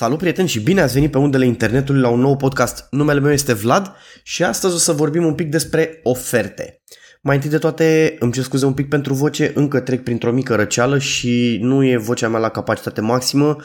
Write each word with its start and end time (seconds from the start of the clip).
Salut 0.00 0.18
prieteni 0.18 0.48
și 0.48 0.60
bine 0.60 0.80
ați 0.80 0.92
venit 0.92 1.10
pe 1.10 1.18
undele 1.18 1.46
internetului 1.46 2.00
la 2.00 2.08
un 2.08 2.20
nou 2.20 2.36
podcast. 2.36 2.86
Numele 2.90 3.20
meu 3.20 3.32
este 3.32 3.52
Vlad 3.52 3.92
și 4.22 4.44
astăzi 4.44 4.74
o 4.74 4.78
să 4.78 4.92
vorbim 4.92 5.24
un 5.24 5.34
pic 5.34 5.50
despre 5.50 6.00
oferte. 6.02 6.82
Mai 7.22 7.34
întâi 7.34 7.50
de 7.50 7.58
toate 7.58 8.16
îmi 8.18 8.32
cer 8.32 8.42
scuze 8.42 8.66
un 8.66 8.74
pic 8.74 8.88
pentru 8.88 9.14
voce, 9.14 9.52
încă 9.54 9.80
trec 9.80 10.02
printr-o 10.02 10.32
mică 10.32 10.54
răceală 10.54 10.98
și 10.98 11.58
nu 11.60 11.84
e 11.84 11.96
vocea 11.96 12.28
mea 12.28 12.40
la 12.40 12.48
capacitate 12.48 13.00
maximă, 13.00 13.56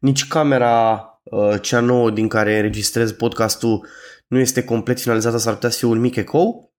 nici 0.00 0.28
camera 0.28 1.04
uh, 1.22 1.60
cea 1.60 1.80
nouă 1.80 2.10
din 2.10 2.28
care 2.28 2.56
înregistrez 2.56 3.12
podcastul 3.12 3.86
nu 4.26 4.38
este 4.38 4.64
complet 4.64 5.00
finalizată, 5.00 5.36
s-ar 5.36 5.54
putea 5.54 5.70
să 5.70 5.78
fie 5.78 5.88
un 5.88 6.00
mic 6.00 6.16
ecou, 6.16 6.74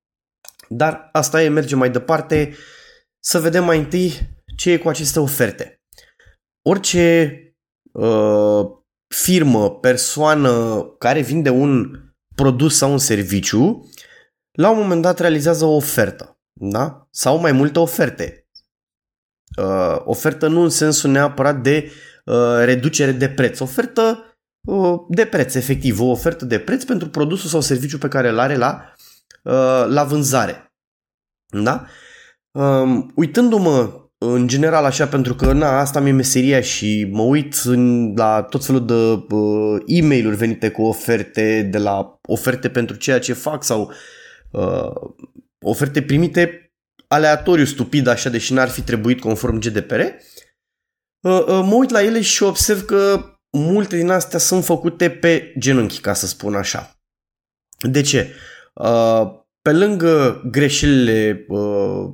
dar 0.69 1.09
asta 1.11 1.43
e, 1.43 1.49
merge 1.49 1.75
mai 1.75 1.89
departe, 1.89 2.55
să 3.19 3.39
vedem 3.39 3.63
mai 3.63 3.77
întâi 3.77 4.13
ce 4.57 4.71
e 4.71 4.77
cu 4.77 4.89
aceste 4.89 5.19
oferte. 5.19 5.81
Orice 6.61 7.31
uh, 7.91 8.76
firmă, 9.07 9.71
persoană 9.71 10.83
care 10.97 11.21
vinde 11.21 11.49
un 11.49 11.99
produs 12.35 12.77
sau 12.77 12.91
un 12.91 12.97
serviciu, 12.97 13.89
la 14.51 14.69
un 14.69 14.77
moment 14.77 15.01
dat 15.01 15.19
realizează 15.19 15.65
o 15.65 15.75
ofertă, 15.75 16.39
da? 16.53 17.07
Sau 17.11 17.39
mai 17.39 17.51
multe 17.51 17.79
oferte. 17.79 18.47
Uh, 19.57 20.01
ofertă 20.03 20.47
nu 20.47 20.61
în 20.61 20.69
sensul 20.69 21.09
neapărat 21.09 21.61
de 21.61 21.91
uh, 22.25 22.63
reducere 22.63 23.11
de 23.11 23.29
preț, 23.29 23.59
ofertă 23.59 24.37
uh, 24.67 24.99
de 25.09 25.25
preț, 25.25 25.53
efectiv, 25.53 25.99
o 25.99 26.05
ofertă 26.05 26.45
de 26.45 26.59
preț 26.59 26.83
pentru 26.83 27.09
produsul 27.09 27.49
sau 27.49 27.61
serviciu 27.61 27.97
pe 27.97 28.07
care 28.07 28.29
îl 28.29 28.39
are 28.39 28.55
la, 28.55 28.93
uh, 29.43 29.85
la 29.87 30.03
vânzare. 30.03 30.73
Da? 31.47 31.85
Um, 32.51 33.11
uitându-mă 33.15 34.06
în 34.17 34.47
general 34.47 34.85
așa 34.85 35.07
pentru 35.07 35.35
că 35.35 35.53
na, 35.53 35.79
asta 35.79 35.99
mi-e 35.99 36.11
meseria 36.11 36.61
și 36.61 37.07
mă 37.11 37.21
uit 37.21 37.53
în, 37.65 38.13
la 38.15 38.41
tot 38.43 38.65
felul 38.65 38.85
de 38.85 39.33
uh, 39.35 39.81
e 39.85 40.01
mail 40.01 40.35
venite 40.35 40.69
cu 40.69 40.81
oferte, 40.81 41.61
de 41.61 41.77
la 41.77 42.19
oferte 42.21 42.69
pentru 42.69 42.95
ceea 42.95 43.19
ce 43.19 43.33
fac 43.33 43.63
sau 43.63 43.91
uh, 44.51 44.91
oferte 45.59 46.01
primite 46.01 46.71
aleatoriu, 47.07 47.65
stupid 47.65 48.07
așa, 48.07 48.29
deși 48.29 48.53
n-ar 48.53 48.69
fi 48.69 48.81
trebuit 48.81 49.19
conform 49.19 49.59
GDPR. 49.59 49.99
Uh, 49.99 51.39
uh, 51.39 51.45
mă 51.47 51.73
uit 51.73 51.89
la 51.89 52.03
ele 52.03 52.21
și 52.21 52.43
observ 52.43 52.85
că 52.85 53.21
multe 53.51 53.95
din 53.95 54.09
astea 54.09 54.39
sunt 54.39 54.63
făcute 54.63 55.09
pe 55.09 55.53
genunchi, 55.59 55.99
ca 55.99 56.13
să 56.13 56.27
spun 56.27 56.55
așa. 56.55 56.91
De 57.89 58.01
ce? 58.01 58.33
Uh, 58.73 59.21
pe 59.61 59.71
lângă 59.71 60.41
greșelile 60.51 61.45
uh, 61.47 62.13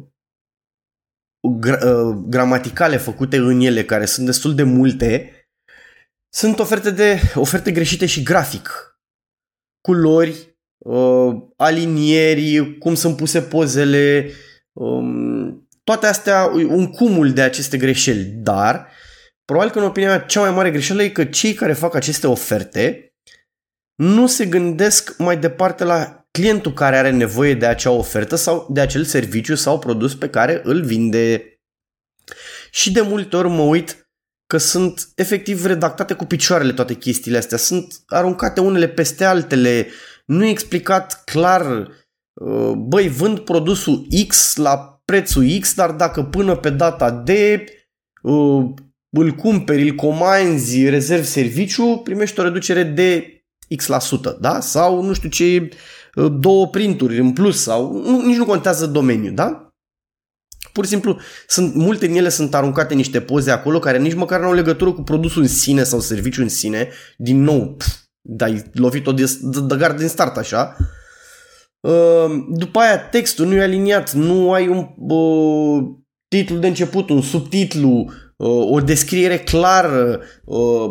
gra- 1.47 1.81
uh, 1.83 2.15
gramaticale 2.27 2.97
făcute 2.97 3.37
în 3.37 3.59
ele, 3.59 3.83
care 3.83 4.05
sunt 4.05 4.25
destul 4.25 4.55
de 4.55 4.63
multe, 4.63 5.31
sunt 6.29 6.59
oferte, 6.59 6.91
de, 6.91 7.19
oferte 7.35 7.71
greșite 7.71 8.05
și 8.05 8.23
grafic. 8.23 8.97
Culori, 9.81 10.57
uh, 10.77 11.35
alinieri, 11.57 12.77
cum 12.77 12.95
sunt 12.95 13.17
puse 13.17 13.41
pozele, 13.41 14.31
um, 14.73 15.67
toate 15.83 16.05
astea, 16.05 16.45
un 16.53 16.91
cumul 16.91 17.33
de 17.33 17.41
aceste 17.41 17.77
greșeli. 17.77 18.23
Dar, 18.23 18.87
probabil 19.45 19.71
că 19.71 19.79
în 19.79 19.85
opinia 19.85 20.09
mea, 20.09 20.19
cea 20.19 20.39
mai 20.39 20.51
mare 20.51 20.71
greșeală 20.71 21.03
e 21.03 21.09
că 21.09 21.25
cei 21.25 21.53
care 21.53 21.73
fac 21.73 21.95
aceste 21.95 22.27
oferte 22.27 23.13
nu 23.95 24.27
se 24.27 24.45
gândesc 24.45 25.17
mai 25.17 25.37
departe 25.37 25.83
la 25.83 26.22
clientul 26.37 26.73
care 26.73 26.97
are 26.97 27.09
nevoie 27.09 27.53
de 27.53 27.65
acea 27.65 27.91
ofertă 27.91 28.35
sau 28.35 28.67
de 28.69 28.79
acel 28.79 29.03
serviciu 29.03 29.55
sau 29.55 29.79
produs 29.79 30.15
pe 30.15 30.29
care 30.29 30.61
îl 30.63 30.83
vinde. 30.83 31.57
Și 32.71 32.91
de 32.91 33.01
multe 33.01 33.35
ori 33.35 33.49
mă 33.49 33.61
uit 33.61 34.07
că 34.47 34.57
sunt 34.57 35.09
efectiv 35.15 35.65
redactate 35.65 36.13
cu 36.13 36.25
picioarele 36.25 36.73
toate 36.73 36.93
chestiile 36.93 37.37
astea, 37.37 37.57
sunt 37.57 38.03
aruncate 38.05 38.61
unele 38.61 38.87
peste 38.87 39.23
altele, 39.23 39.87
nu 40.25 40.45
e 40.45 40.49
explicat 40.49 41.23
clar, 41.23 41.87
uh, 42.33 42.71
băi, 42.75 43.07
vând 43.07 43.39
produsul 43.39 44.07
X 44.27 44.55
la 44.55 45.01
prețul 45.05 45.59
X, 45.59 45.73
dar 45.73 45.91
dacă 45.91 46.23
până 46.23 46.55
pe 46.55 46.69
data 46.69 47.11
D 47.11 47.29
uh, 48.21 48.73
îl 49.09 49.31
cumperi, 49.31 49.89
îl 49.89 49.95
comanzi, 49.95 50.89
rezervi 50.89 51.25
serviciu, 51.25 52.01
primești 52.03 52.39
o 52.39 52.43
reducere 52.43 52.83
de 52.83 53.27
X%, 53.77 54.39
da? 54.39 54.59
Sau 54.59 55.03
nu 55.03 55.13
știu 55.13 55.29
ce 55.29 55.69
Uh, 55.69 55.77
două 56.39 56.67
printuri 56.67 57.19
în 57.19 57.33
plus 57.33 57.61
sau 57.61 57.91
nu, 57.91 58.25
nici 58.25 58.37
nu 58.37 58.45
contează 58.45 58.85
domeniul, 58.85 59.33
da? 59.33 59.67
Pur 60.73 60.83
și 60.83 60.89
simplu, 60.89 61.19
sunt, 61.47 61.75
multe 61.75 62.07
din 62.07 62.15
ele 62.15 62.29
sunt 62.29 62.53
aruncate 62.53 62.93
niște 62.93 63.21
poze 63.21 63.51
acolo 63.51 63.79
care 63.79 63.97
nici 63.99 64.13
măcar 64.13 64.39
nu 64.39 64.45
au 64.45 64.53
legătură 64.53 64.91
cu 64.91 65.01
produsul 65.01 65.41
în 65.41 65.47
sine 65.47 65.83
sau 65.83 65.99
serviciul 65.99 66.43
în 66.43 66.49
sine. 66.49 66.89
Din 67.17 67.43
nou, 67.43 67.75
pf, 67.75 67.87
dai 68.21 68.63
lovit-o 68.73 69.11
de, 69.11 69.37
de, 69.41 69.59
de 69.59 69.75
gard 69.75 69.97
din 69.97 70.07
start 70.07 70.37
așa. 70.37 70.75
Uh, 71.79 72.45
după 72.49 72.79
aia 72.79 72.97
textul 72.99 73.45
nu 73.45 73.55
e 73.55 73.61
aliniat, 73.61 74.13
nu 74.13 74.51
ai 74.51 74.67
un 74.67 74.87
uh, 74.97 75.83
titlu 76.27 76.57
de 76.57 76.67
început, 76.67 77.09
un 77.09 77.21
subtitlu, 77.21 78.11
uh, 78.37 78.71
o 78.71 78.79
descriere 78.79 79.39
clară, 79.39 80.21
uh, 80.45 80.89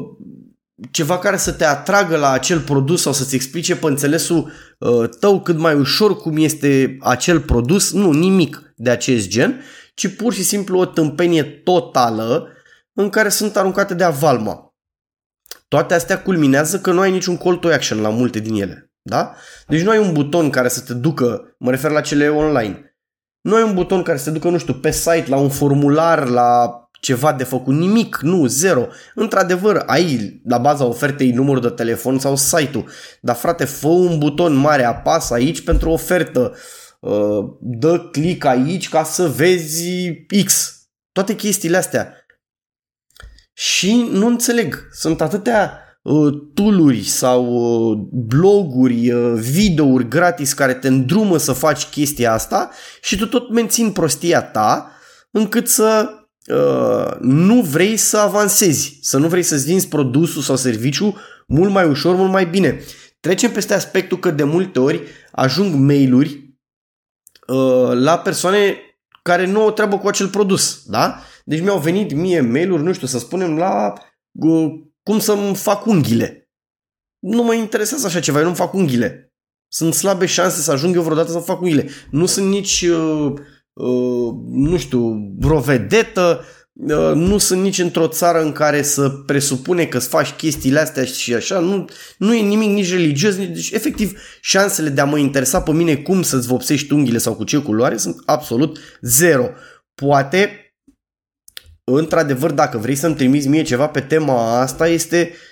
ceva 0.91 1.19
care 1.19 1.37
să 1.37 1.53
te 1.53 1.65
atragă 1.65 2.17
la 2.17 2.31
acel 2.31 2.61
produs 2.61 3.03
sau 3.03 3.13
să-ți 3.13 3.35
explice 3.35 3.77
pe 3.77 3.87
înțelesul 3.87 4.53
uh, 4.79 5.09
tău 5.21 5.41
cât 5.41 5.59
mai 5.59 5.75
ușor 5.75 6.17
cum 6.17 6.37
este 6.37 6.97
acel 7.01 7.41
produs, 7.41 7.93
nu, 7.93 8.13
nimic 8.13 8.73
de 8.77 8.91
acest 8.91 9.29
gen, 9.29 9.61
ci 9.95 10.17
pur 10.17 10.33
și 10.33 10.43
simplu 10.43 10.79
o 10.79 10.85
tâmpenie 10.85 11.43
totală 11.43 12.49
în 12.93 13.09
care 13.09 13.29
sunt 13.29 13.57
aruncate 13.57 13.95
de 13.95 14.05
avalma. 14.05 14.75
Toate 15.69 15.95
astea 15.95 16.23
culminează 16.23 16.81
că 16.81 16.93
nu 16.93 17.01
ai 17.01 17.11
niciun 17.11 17.37
call 17.37 17.57
to 17.57 17.69
action 17.69 18.01
la 18.01 18.09
multe 18.09 18.39
din 18.39 18.55
ele. 18.55 18.93
Da? 19.03 19.35
Deci 19.67 19.83
nu 19.83 19.91
ai 19.91 19.99
un 19.99 20.13
buton 20.13 20.51
care 20.51 20.69
să 20.69 20.81
te 20.81 20.95
ducă, 20.95 21.55
mă 21.59 21.71
refer 21.71 21.91
la 21.91 22.01
cele 22.01 22.29
online, 22.29 22.97
nu 23.41 23.55
ai 23.55 23.63
un 23.63 23.75
buton 23.75 24.03
care 24.03 24.19
să 24.19 24.25
te 24.25 24.31
ducă, 24.31 24.49
nu 24.49 24.59
știu, 24.59 24.75
pe 24.75 24.91
site, 24.91 25.25
la 25.29 25.37
un 25.37 25.49
formular, 25.49 26.29
la 26.29 26.82
ceva 27.03 27.33
de 27.33 27.45
făcut, 27.45 27.75
nimic, 27.75 28.19
nu, 28.21 28.47
zero. 28.47 28.87
Într-adevăr, 29.15 29.83
ai 29.87 30.41
la 30.45 30.59
baza 30.59 30.85
ofertei 30.85 31.31
numărul 31.31 31.63
de 31.63 31.69
telefon 31.69 32.19
sau 32.19 32.37
site-ul, 32.37 32.89
dar 33.21 33.37
frate, 33.37 33.65
fă 33.65 33.87
un 33.87 34.19
buton 34.19 34.55
mare, 34.55 34.85
apasă 34.85 35.35
aici 35.35 35.61
pentru 35.61 35.91
ofertă, 35.91 36.55
uh, 37.01 37.45
dă 37.61 37.99
click 37.99 38.45
aici 38.45 38.89
ca 38.89 39.05
să 39.05 39.29
vezi 39.29 40.13
X. 40.45 40.77
Toate 41.13 41.35
chestiile 41.35 41.77
astea. 41.77 42.15
Și 43.53 44.09
nu 44.11 44.27
înțeleg, 44.27 44.89
sunt 44.93 45.21
atâtea 45.21 45.79
uh, 46.03 46.33
tooluri 46.55 47.05
sau 47.05 47.45
uh, 47.47 47.99
bloguri, 48.13 49.13
videouri 49.35 50.09
gratis 50.09 50.53
care 50.53 50.75
te 50.75 50.89
îndrumă 50.89 51.37
să 51.37 51.53
faci 51.53 51.85
chestia 51.85 52.33
asta 52.33 52.71
și 53.03 53.17
tu 53.17 53.27
tot 53.27 53.51
mențin 53.51 53.93
prostia 53.93 54.43
ta 54.43 54.91
încât 55.31 55.69
să 55.69 56.17
Uh, 56.47 57.17
nu 57.21 57.61
vrei 57.61 57.97
să 57.97 58.19
avansezi, 58.19 58.99
să 59.01 59.19
nu 59.19 59.29
vrei 59.29 59.43
să-ți 59.43 59.65
vinzi 59.65 59.89
produsul 59.89 60.43
sau 60.43 60.57
serviciu 60.57 61.17
mult 61.47 61.71
mai 61.71 61.89
ușor, 61.89 62.15
mult 62.15 62.31
mai 62.31 62.47
bine. 62.47 62.81
Trecem 63.21 63.51
peste 63.51 63.75
aspectul 63.75 64.19
că 64.19 64.31
de 64.31 64.45
multe 64.45 64.81
ori 64.81 65.03
ajung 65.33 65.75
mail-uri 65.75 66.57
uh, 67.47 67.91
la 67.93 68.19
persoane 68.19 68.77
care 69.23 69.47
nu 69.47 69.61
au 69.61 69.71
treabă 69.71 69.99
cu 69.99 70.09
acel 70.09 70.29
produs, 70.29 70.83
da? 70.87 71.21
Deci 71.45 71.61
mi-au 71.61 71.79
venit 71.79 72.13
mie 72.13 72.41
mail-uri, 72.41 72.83
nu 72.83 72.93
știu, 72.93 73.07
să 73.07 73.19
spunem, 73.19 73.57
la 73.57 73.93
uh, 74.33 74.73
cum 75.03 75.19
să-mi 75.19 75.55
fac 75.55 75.87
unghiile. 75.87 76.51
Nu 77.19 77.43
mă 77.43 77.55
interesează 77.55 78.07
așa 78.07 78.21
ceva, 78.21 78.39
eu 78.39 78.45
nu-mi 78.45 78.57
fac 78.57 78.73
unghiile. 78.73 79.33
Sunt 79.69 79.95
slabe 79.95 80.27
șanse 80.27 80.61
să 80.61 80.73
ajung 80.73 80.95
eu 80.95 81.03
vreodată 81.03 81.31
să 81.31 81.39
fac 81.39 81.61
unghiile. 81.61 81.89
Nu 82.11 82.27
sunt 82.27 82.49
nici 82.49 82.83
uh, 82.83 83.33
Uh, 83.33 83.41
nu 84.51 84.77
știu, 84.79 85.33
vreo 85.39 85.59
vedetă, 85.59 86.45
uh, 86.73 87.13
nu 87.15 87.39
sunt 87.39 87.63
nici 87.63 87.79
într-o 87.79 88.09
țară 88.09 88.43
în 88.43 88.53
care 88.53 88.83
să 88.83 89.09
presupune 89.09 89.87
că 89.87 89.97
îți 89.97 90.09
faci 90.09 90.31
chestiile 90.31 90.81
astea 90.81 91.05
și 91.05 91.35
așa, 91.35 91.59
nu, 91.59 91.85
nu 92.19 92.35
e 92.35 92.41
nimic 92.41 92.69
nici 92.69 92.91
religios, 92.91 93.37
nici, 93.37 93.49
deci 93.49 93.71
efectiv 93.71 94.21
șansele 94.41 94.89
de 94.89 95.01
a 95.01 95.05
mă 95.05 95.19
interesa 95.19 95.63
pe 95.63 95.73
mine 95.73 95.97
cum 95.97 96.23
să-ți 96.23 96.47
vopsești 96.47 96.93
unghiile 96.93 97.19
sau 97.19 97.35
cu 97.35 97.45
ce 97.45 97.59
culoare 97.59 97.97
sunt 97.97 98.23
absolut 98.25 98.79
zero. 99.01 99.49
Poate, 99.95 100.75
într-adevăr, 101.85 102.51
dacă 102.51 102.79
vrei 102.79 102.95
să-mi 102.95 103.15
trimiți 103.15 103.49
mie 103.49 103.63
ceva 103.63 103.87
pe 103.87 104.01
tema 104.01 104.61
asta, 104.61 104.89
este 104.89 105.31
uh, 105.31 105.37
Ehm, 105.37 105.51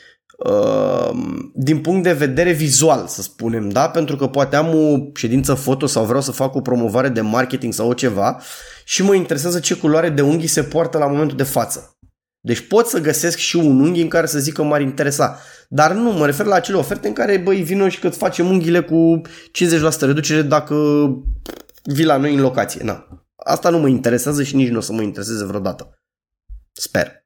din 1.55 1.81
punct 1.81 2.03
de 2.03 2.13
vedere 2.13 2.53
vizual, 2.53 3.07
să 3.07 3.23
spunem, 3.23 3.69
da? 3.69 3.89
Pentru 3.89 4.17
că 4.17 4.27
poate 4.27 4.57
am 4.57 4.75
o 4.75 4.99
ședință 5.15 5.55
foto 5.55 5.87
sau 5.87 6.05
vreau 6.05 6.21
să 6.21 6.33
fac 6.33 6.55
o 6.55 6.61
promovare 6.61 7.09
de 7.09 7.21
marketing 7.21 7.73
sau 7.73 7.93
ceva 7.93 8.41
și 8.85 9.03
mă 9.03 9.15
interesează 9.15 9.61
ce 9.61 9.75
culoare 9.75 10.09
de 10.09 10.23
unghii 10.23 10.49
se 10.49 10.63
poartă 10.63 10.99
la 10.99 11.07
momentul 11.07 11.37
de 11.37 11.43
față. 11.43 11.95
Deci 12.41 12.67
pot 12.67 12.87
să 12.87 13.01
găsesc 13.01 13.39
și 13.39 13.57
un 13.57 13.81
unghi 13.81 14.01
în 14.01 14.09
care 14.09 14.27
să 14.27 14.39
zic 14.39 14.55
că 14.55 14.63
m-ar 14.63 14.81
interesa. 14.81 15.39
Dar 15.69 15.93
nu, 15.93 16.13
mă 16.13 16.27
refer 16.27 16.47
la 16.47 16.55
acele 16.55 16.77
oferte 16.77 17.09
în 17.09 17.15
care, 17.15 17.37
băi, 17.37 17.63
vino 17.63 17.89
și 17.89 17.99
că 17.99 18.07
îți 18.07 18.19
facem 18.19 18.47
unghiile 18.47 18.81
cu 18.83 19.21
50% 19.21 20.01
reducere 20.01 20.43
dacă 20.43 20.75
vii 21.85 22.05
la 22.05 22.17
noi 22.17 22.35
în 22.35 22.41
locație. 22.41 22.85
Na. 22.85 23.07
Asta 23.37 23.71
nu 23.71 23.79
mă 23.79 23.89
interesează 23.89 24.43
și 24.43 24.57
nici 24.57 24.69
nu 24.69 24.79
o 24.79 24.81
să 24.81 24.93
mă 24.93 25.03
intereseze 25.03 25.45
vreodată. 25.45 25.99
Sper. 26.73 27.25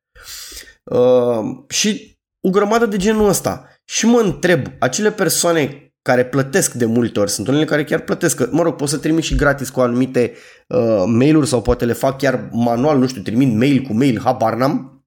Uh, 0.85 1.65
și 1.69 2.14
o 2.47 2.51
grămadă 2.51 2.87
de 2.87 2.97
genul 2.97 3.29
ăsta. 3.29 3.69
Și 3.85 4.07
mă 4.07 4.21
întreb, 4.21 4.67
acele 4.79 5.11
persoane 5.11 5.93
care 6.03 6.25
plătesc 6.25 6.73
de 6.73 6.85
multe 6.85 7.21
ori, 7.21 7.31
sunt 7.31 7.49
unele 7.49 7.65
care 7.65 7.85
chiar 7.85 8.01
plătesc, 8.01 8.37
că, 8.37 8.49
mă 8.51 8.63
rog, 8.63 8.75
pot 8.75 8.89
să 8.89 8.99
trimit 8.99 9.25
și 9.25 9.35
gratis 9.35 9.71
cu 9.71 9.81
anumite 9.81 10.33
uh, 10.67 11.03
mail-uri 11.07 11.47
sau 11.47 11.63
poate 11.63 11.85
le 11.85 11.93
fac 11.93 12.19
chiar 12.19 12.49
manual, 12.53 12.99
nu 12.99 13.07
știu, 13.07 13.23
trimit 13.23 13.57
mail 13.57 13.81
cu 13.81 13.93
mail, 13.93 14.21
habar 14.21 14.55
n-am, 14.55 15.05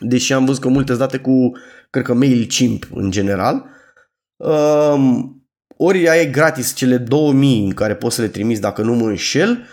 deși 0.00 0.32
am 0.32 0.44
văzut 0.44 0.62
că 0.62 0.68
multe 0.68 0.94
date 0.94 1.18
cu, 1.18 1.52
cred 1.90 2.04
că 2.04 2.14
MailChimp 2.14 2.86
în 2.94 3.10
general. 3.10 3.64
Uh, 4.36 5.24
ori 5.76 6.08
ai 6.08 6.30
gratis 6.30 6.74
cele 6.74 6.96
2000 6.96 7.64
în 7.64 7.70
care 7.70 7.94
poți 7.94 8.14
să 8.14 8.22
le 8.22 8.28
trimiți 8.28 8.60
dacă 8.60 8.82
nu 8.82 8.94
mă 8.94 9.06
înșel, 9.06 9.66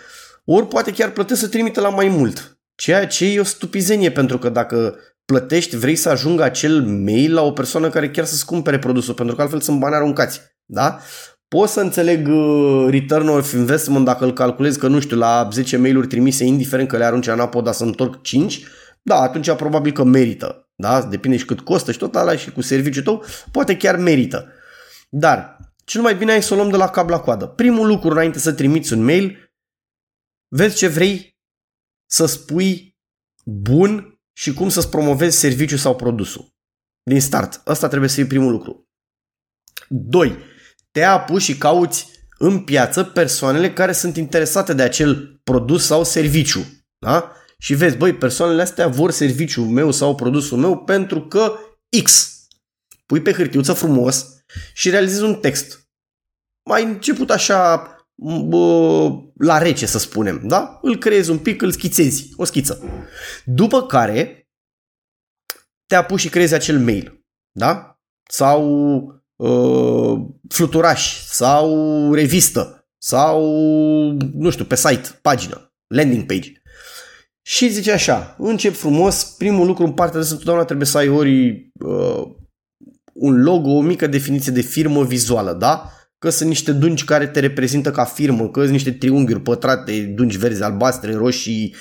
ori 0.44 0.66
poate 0.66 0.92
chiar 0.92 1.10
plătesc 1.10 1.40
să 1.40 1.48
trimite 1.48 1.80
la 1.80 1.88
mai 1.88 2.08
mult. 2.08 2.58
Ceea 2.74 3.06
ce 3.06 3.26
e 3.26 3.40
o 3.40 3.44
stupizenie, 3.44 4.10
pentru 4.10 4.38
că 4.38 4.48
dacă 4.48 4.98
plătești, 5.32 5.76
vrei 5.76 5.96
să 5.96 6.08
ajungă 6.08 6.42
acel 6.42 6.82
mail 6.82 7.34
la 7.34 7.42
o 7.42 7.52
persoană 7.52 7.88
care 7.88 8.10
chiar 8.10 8.24
să-ți 8.24 8.46
cumpere 8.46 8.78
produsul, 8.78 9.14
pentru 9.14 9.34
că 9.34 9.40
altfel 9.42 9.60
sunt 9.60 9.78
bani 9.78 9.94
aruncați. 9.94 10.40
Da? 10.64 11.00
Pot 11.48 11.68
să 11.68 11.80
înțeleg 11.80 12.28
uh, 12.28 12.86
return 12.90 13.28
of 13.28 13.52
investment 13.52 14.04
dacă 14.04 14.24
îl 14.24 14.32
calculez 14.32 14.76
că, 14.76 14.88
nu 14.88 15.00
știu, 15.00 15.16
la 15.16 15.48
10 15.52 15.76
mail-uri 15.76 16.06
trimise, 16.06 16.44
indiferent 16.44 16.88
că 16.88 16.96
le 16.96 17.04
arunci 17.04 17.26
înapoi, 17.26 17.62
dar 17.62 17.72
să 17.72 17.84
întorc 17.84 18.22
5, 18.22 18.62
da, 19.02 19.20
atunci 19.20 19.52
probabil 19.52 19.92
că 19.92 20.04
merită. 20.04 20.70
Da? 20.74 21.02
Depinde 21.02 21.36
și 21.36 21.44
cât 21.44 21.60
costă 21.60 21.92
și 21.92 21.98
tot 21.98 22.16
ala 22.16 22.36
și 22.36 22.52
cu 22.52 22.60
serviciul 22.60 23.02
tău, 23.02 23.24
poate 23.52 23.76
chiar 23.76 23.96
merită. 23.96 24.52
Dar 25.08 25.56
cel 25.84 26.00
mai 26.00 26.14
bine 26.14 26.32
ai 26.32 26.42
să 26.42 26.52
o 26.52 26.56
luăm 26.56 26.70
de 26.70 26.76
la 26.76 26.88
cap 26.88 27.08
la 27.08 27.20
coadă. 27.20 27.46
Primul 27.46 27.86
lucru 27.86 28.10
înainte 28.10 28.38
să 28.38 28.52
trimiți 28.52 28.92
un 28.92 29.04
mail, 29.04 29.52
vezi 30.48 30.76
ce 30.76 30.86
vrei 30.86 31.38
să 32.10 32.26
spui 32.26 32.96
bun 33.44 34.17
și 34.38 34.54
cum 34.54 34.68
să-ți 34.68 34.88
promovezi 34.88 35.38
serviciul 35.38 35.78
sau 35.78 35.96
produsul. 35.96 36.48
Din 37.02 37.20
start. 37.20 37.60
Asta 37.64 37.88
trebuie 37.88 38.08
să 38.08 38.14
fie 38.14 38.26
primul 38.26 38.50
lucru. 38.50 38.88
2. 39.88 40.38
Te 40.90 41.02
apuci 41.02 41.42
și 41.42 41.58
cauți 41.58 42.06
în 42.38 42.64
piață 42.64 43.04
persoanele 43.04 43.72
care 43.72 43.92
sunt 43.92 44.16
interesate 44.16 44.74
de 44.74 44.82
acel 44.82 45.40
produs 45.44 45.84
sau 45.84 46.04
serviciu. 46.04 46.66
Da? 46.98 47.32
Și 47.58 47.74
vezi, 47.74 47.96
băi, 47.96 48.14
persoanele 48.14 48.62
astea 48.62 48.88
vor 48.88 49.10
serviciul 49.10 49.66
meu 49.66 49.90
sau 49.90 50.14
produsul 50.14 50.58
meu 50.58 50.78
pentru 50.78 51.26
că 51.26 51.58
X. 52.02 52.32
Pui 53.06 53.22
pe 53.22 53.32
hârtiuță 53.32 53.72
frumos 53.72 54.26
și 54.74 54.90
realizezi 54.90 55.22
un 55.22 55.34
text. 55.34 55.88
Mai 56.64 56.84
început 56.84 57.30
așa 57.30 57.76
bă, 57.76 57.97
la 59.38 59.58
rece, 59.58 59.86
să 59.86 59.98
spunem, 59.98 60.40
da? 60.44 60.78
Îl 60.82 60.98
creezi 60.98 61.30
un 61.30 61.38
pic, 61.38 61.62
îl 61.62 61.72
schițezi, 61.72 62.32
o 62.36 62.44
schiță. 62.44 62.82
După 63.44 63.86
care 63.86 64.48
te 65.86 65.94
apuci 65.94 66.20
și 66.20 66.28
creezi 66.28 66.54
acel 66.54 66.78
mail, 66.78 67.26
da? 67.52 68.00
Sau 68.30 68.62
uh, 69.36 70.20
fluturaș, 70.48 71.24
sau 71.24 72.12
revistă, 72.14 72.88
sau, 72.98 73.42
nu 74.32 74.50
știu, 74.50 74.64
pe 74.64 74.76
site, 74.76 75.18
pagină, 75.22 75.72
landing 75.86 76.26
page. 76.26 76.52
Și 77.42 77.68
zice 77.68 77.92
așa, 77.92 78.34
încep 78.38 78.74
frumos, 78.74 79.24
primul 79.24 79.66
lucru 79.66 79.84
în 79.84 79.92
partea 79.92 80.20
de 80.20 80.26
întotdeauna 80.30 80.64
trebuie 80.64 80.86
să 80.86 80.98
ai 80.98 81.08
ori 81.08 81.70
uh, 81.72 82.22
un 83.12 83.42
logo, 83.42 83.70
o 83.70 83.80
mică 83.80 84.06
definiție 84.06 84.52
de 84.52 84.60
firmă 84.60 85.04
vizuală, 85.04 85.52
da? 85.52 85.92
Că 86.18 86.30
sunt 86.30 86.48
niște 86.48 86.72
dungi 86.72 87.04
care 87.04 87.26
te 87.26 87.40
reprezintă 87.40 87.90
ca 87.90 88.04
firmă, 88.04 88.50
că 88.50 88.60
sunt 88.60 88.72
niște 88.72 88.92
triunghiuri 88.92 89.40
pătrate, 89.40 90.00
dungi 90.00 90.38
verzi, 90.38 90.62
albastre, 90.62 91.14
roșii, 91.14 91.74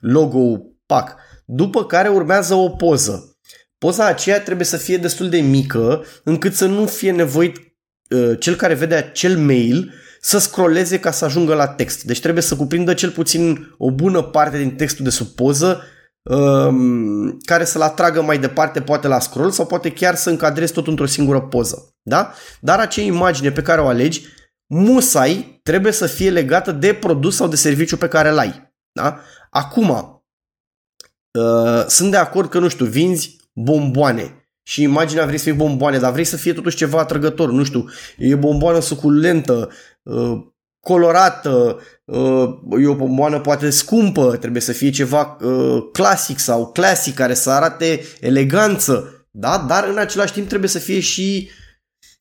logo, 0.00 0.60
pac. 0.86 1.16
După 1.46 1.86
care 1.86 2.08
urmează 2.08 2.54
o 2.54 2.68
poză. 2.68 3.36
Poza 3.78 4.06
aceea 4.06 4.40
trebuie 4.40 4.66
să 4.66 4.76
fie 4.76 4.96
destul 4.96 5.28
de 5.28 5.40
mică 5.40 6.04
încât 6.24 6.54
să 6.54 6.66
nu 6.66 6.86
fie 6.86 7.12
nevoit 7.12 7.56
uh, 7.56 8.38
cel 8.38 8.54
care 8.54 8.74
vede 8.74 8.94
acel 8.94 9.38
mail 9.38 9.92
să 10.20 10.38
scrolleze 10.38 10.98
ca 10.98 11.10
să 11.10 11.24
ajungă 11.24 11.54
la 11.54 11.66
text. 11.66 12.02
Deci 12.02 12.20
trebuie 12.20 12.42
să 12.42 12.56
cuprindă 12.56 12.94
cel 12.94 13.10
puțin 13.10 13.74
o 13.78 13.90
bună 13.90 14.22
parte 14.22 14.58
din 14.58 14.70
textul 14.70 15.04
de 15.04 15.10
sub 15.10 15.26
poză 15.26 15.82
um, 16.22 17.38
care 17.44 17.64
să-l 17.64 17.82
atragă 17.82 18.22
mai 18.22 18.38
departe, 18.38 18.80
poate 18.80 19.08
la 19.08 19.18
scroll 19.18 19.50
sau 19.50 19.66
poate 19.66 19.92
chiar 19.92 20.14
să 20.14 20.30
încadrezi 20.30 20.72
tot 20.72 20.86
într-o 20.86 21.06
singură 21.06 21.40
poză. 21.40 21.94
Da? 22.02 22.32
Dar 22.60 22.78
acea 22.78 23.02
imagine 23.02 23.52
pe 23.52 23.62
care 23.62 23.80
o 23.80 23.86
alegi, 23.86 24.26
musai 24.66 25.60
trebuie 25.62 25.92
să 25.92 26.06
fie 26.06 26.30
legată 26.30 26.72
de 26.72 26.94
produs 26.94 27.36
sau 27.36 27.48
de 27.48 27.56
serviciu 27.56 27.96
pe 27.96 28.08
care 28.08 28.28
îl 28.28 28.38
ai. 28.38 28.74
Da? 28.92 29.20
Acum, 29.50 29.88
uh, 31.38 31.84
sunt 31.86 32.10
de 32.10 32.16
acord 32.16 32.48
că, 32.48 32.58
nu 32.58 32.68
știu, 32.68 32.84
vinzi 32.84 33.36
bomboane 33.52 34.36
și 34.62 34.82
imaginea 34.82 35.26
vrei 35.26 35.38
să 35.38 35.44
fie 35.44 35.52
bomboane, 35.52 35.98
dar 35.98 36.12
vrei 36.12 36.24
să 36.24 36.36
fie 36.36 36.52
totuși 36.52 36.76
ceva 36.76 36.98
atrăgător, 36.98 37.50
nu 37.50 37.64
știu, 37.64 37.88
e 38.16 38.34
bomboană 38.34 38.80
suculentă, 38.80 39.70
uh, 40.02 40.40
colorată, 40.82 41.80
uh, 42.04 42.82
e 42.82 42.86
o 42.86 42.94
bomboană 42.94 43.40
poate 43.40 43.70
scumpă, 43.70 44.36
trebuie 44.36 44.62
să 44.62 44.72
fie 44.72 44.90
ceva 44.90 45.36
uh, 45.40 45.88
clasic 45.92 46.38
sau 46.38 46.72
clasic 46.72 47.14
care 47.14 47.34
să 47.34 47.50
arate 47.50 48.00
eleganță, 48.20 49.26
da? 49.30 49.64
dar 49.68 49.88
în 49.88 49.98
același 49.98 50.32
timp 50.32 50.48
trebuie 50.48 50.68
să 50.68 50.78
fie 50.78 51.00
și 51.00 51.50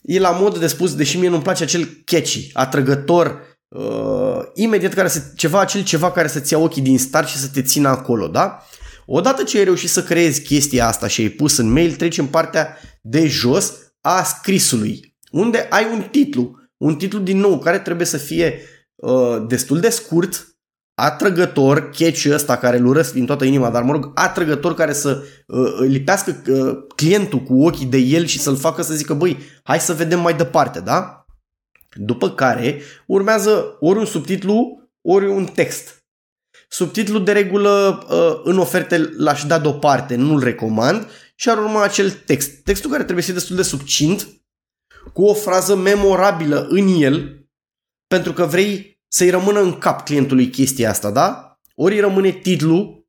e 0.01 0.19
la 0.19 0.31
modă 0.31 0.59
de 0.59 0.67
spus, 0.67 0.95
deși 0.95 1.17
mie 1.17 1.29
nu-mi 1.29 1.41
place 1.41 1.63
acel 1.63 1.89
catchy, 2.05 2.49
atrăgător, 2.53 3.41
uh, 3.67 4.39
imediat 4.53 4.93
care 4.93 5.07
să, 5.07 5.21
ceva, 5.35 5.59
acel 5.59 5.83
ceva 5.83 6.11
care 6.11 6.27
să-ți 6.27 6.53
ia 6.53 6.59
ochii 6.59 6.81
din 6.81 6.99
start 6.99 7.27
și 7.27 7.37
să 7.37 7.47
te 7.47 7.61
țină 7.61 7.89
acolo, 7.89 8.27
da? 8.27 8.65
Odată 9.05 9.43
ce 9.43 9.57
ai 9.57 9.63
reușit 9.63 9.89
să 9.89 10.03
creezi 10.03 10.41
chestia 10.41 10.87
asta 10.87 11.07
și 11.07 11.21
ai 11.21 11.29
pus 11.29 11.57
în 11.57 11.71
mail, 11.71 11.95
treci 11.95 12.17
în 12.17 12.25
partea 12.25 12.77
de 13.01 13.27
jos 13.27 13.73
a 14.01 14.23
scrisului, 14.23 15.15
unde 15.31 15.67
ai 15.69 15.87
un 15.93 16.01
titlu. 16.11 16.59
Un 16.81 16.95
titlu 16.95 17.19
din 17.19 17.37
nou 17.37 17.59
care 17.59 17.79
trebuie 17.79 18.05
să 18.05 18.17
fie 18.17 18.59
uh, 18.95 19.45
destul 19.47 19.79
de 19.79 19.89
scurt, 19.89 20.47
atrăgător, 20.93 21.89
catchy 21.89 22.33
ăsta 22.33 22.57
care 22.57 22.77
îl 22.77 22.85
urăsc 22.85 23.13
din 23.13 23.25
toată 23.25 23.45
inima, 23.45 23.69
dar 23.69 23.83
mă 23.83 23.91
rog, 23.91 24.11
atrăgător 24.13 24.73
care 24.73 24.93
să 24.93 25.23
uh, 25.47 25.87
lipească 25.87 26.41
uh, 26.47 26.77
clientul 26.95 27.39
cu 27.39 27.63
ochii 27.65 27.85
de 27.85 27.97
el 27.97 28.25
și 28.25 28.39
să-l 28.39 28.55
facă 28.55 28.81
să 28.81 28.93
zică, 28.93 29.13
băi, 29.13 29.37
hai 29.63 29.79
să 29.79 29.93
vedem 29.93 30.19
mai 30.19 30.33
departe, 30.33 30.79
da? 30.79 31.25
După 31.95 32.29
care 32.29 32.81
urmează 33.07 33.77
ori 33.79 33.99
un 33.99 34.05
subtitlu, 34.05 34.89
ori 35.01 35.27
un 35.27 35.45
text. 35.45 36.05
Subtitlul 36.67 37.23
de 37.23 37.31
regulă 37.31 38.05
uh, 38.09 38.41
în 38.43 38.57
oferte 38.57 39.11
l-aș 39.17 39.43
da 39.43 39.59
deoparte, 39.59 40.15
nu-l 40.15 40.43
recomand 40.43 41.07
și 41.35 41.49
ar 41.49 41.57
urma 41.57 41.83
acel 41.83 42.11
text. 42.11 42.51
Textul 42.63 42.89
care 42.89 43.03
trebuie 43.03 43.23
să 43.23 43.31
fie 43.31 43.39
destul 43.39 43.55
de 43.55 43.63
succint, 43.63 44.40
cu 45.13 45.23
o 45.23 45.33
frază 45.33 45.75
memorabilă 45.75 46.67
în 46.69 46.87
el, 46.99 47.45
pentru 48.07 48.33
că 48.33 48.45
vrei 48.45 48.99
să-i 49.07 49.29
rămână 49.29 49.59
în 49.59 49.77
cap 49.77 50.05
clientului 50.05 50.49
chestia 50.49 50.89
asta, 50.89 51.11
da? 51.11 51.59
Ori 51.75 51.93
îi 51.93 51.99
rămâne 51.99 52.31
titlu, 52.31 53.05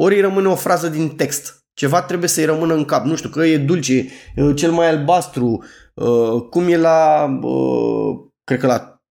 ori 0.00 0.14
îi 0.14 0.20
rămâne 0.20 0.48
o 0.48 0.54
frază 0.54 0.88
din 0.88 1.08
text. 1.08 1.66
Ceva 1.74 2.02
trebuie 2.02 2.28
să-i 2.28 2.44
rămână 2.44 2.74
în 2.74 2.84
cap. 2.84 3.04
Nu 3.04 3.16
știu, 3.16 3.28
că 3.28 3.44
e 3.44 3.58
dulce, 3.58 4.08
cel 4.54 4.70
mai 4.70 4.88
albastru, 4.88 5.64
uh, 5.94 6.42
cum 6.50 6.68
e 6.68 6.76
la, 6.76 7.24
uh, 7.42 8.16
cred 8.44 8.58
că 8.58 8.66
la 8.66 9.02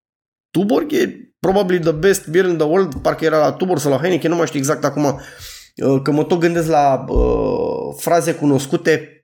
Tuborg 0.50 0.91
e 0.91 1.33
probabil 1.39 1.79
the 1.79 1.91
best 1.91 2.27
beer 2.27 2.45
in 2.45 2.57
the 2.57 2.65
world, 2.65 2.95
parcă 2.95 3.25
era 3.25 3.38
la 3.38 3.51
Tuborg 3.51 3.79
sau 3.79 3.91
la 3.91 3.97
Heineken, 3.97 4.29
nu 4.29 4.38
mai 4.38 4.45
știu 4.45 4.59
exact 4.59 4.83
acum, 4.83 5.03
uh, 5.03 6.01
că 6.01 6.12
mă 6.12 6.24
tot 6.24 6.39
gândesc 6.39 6.67
la 6.67 7.05
uh, 7.07 7.95
fraze 7.97 8.33
cunoscute 8.33 9.16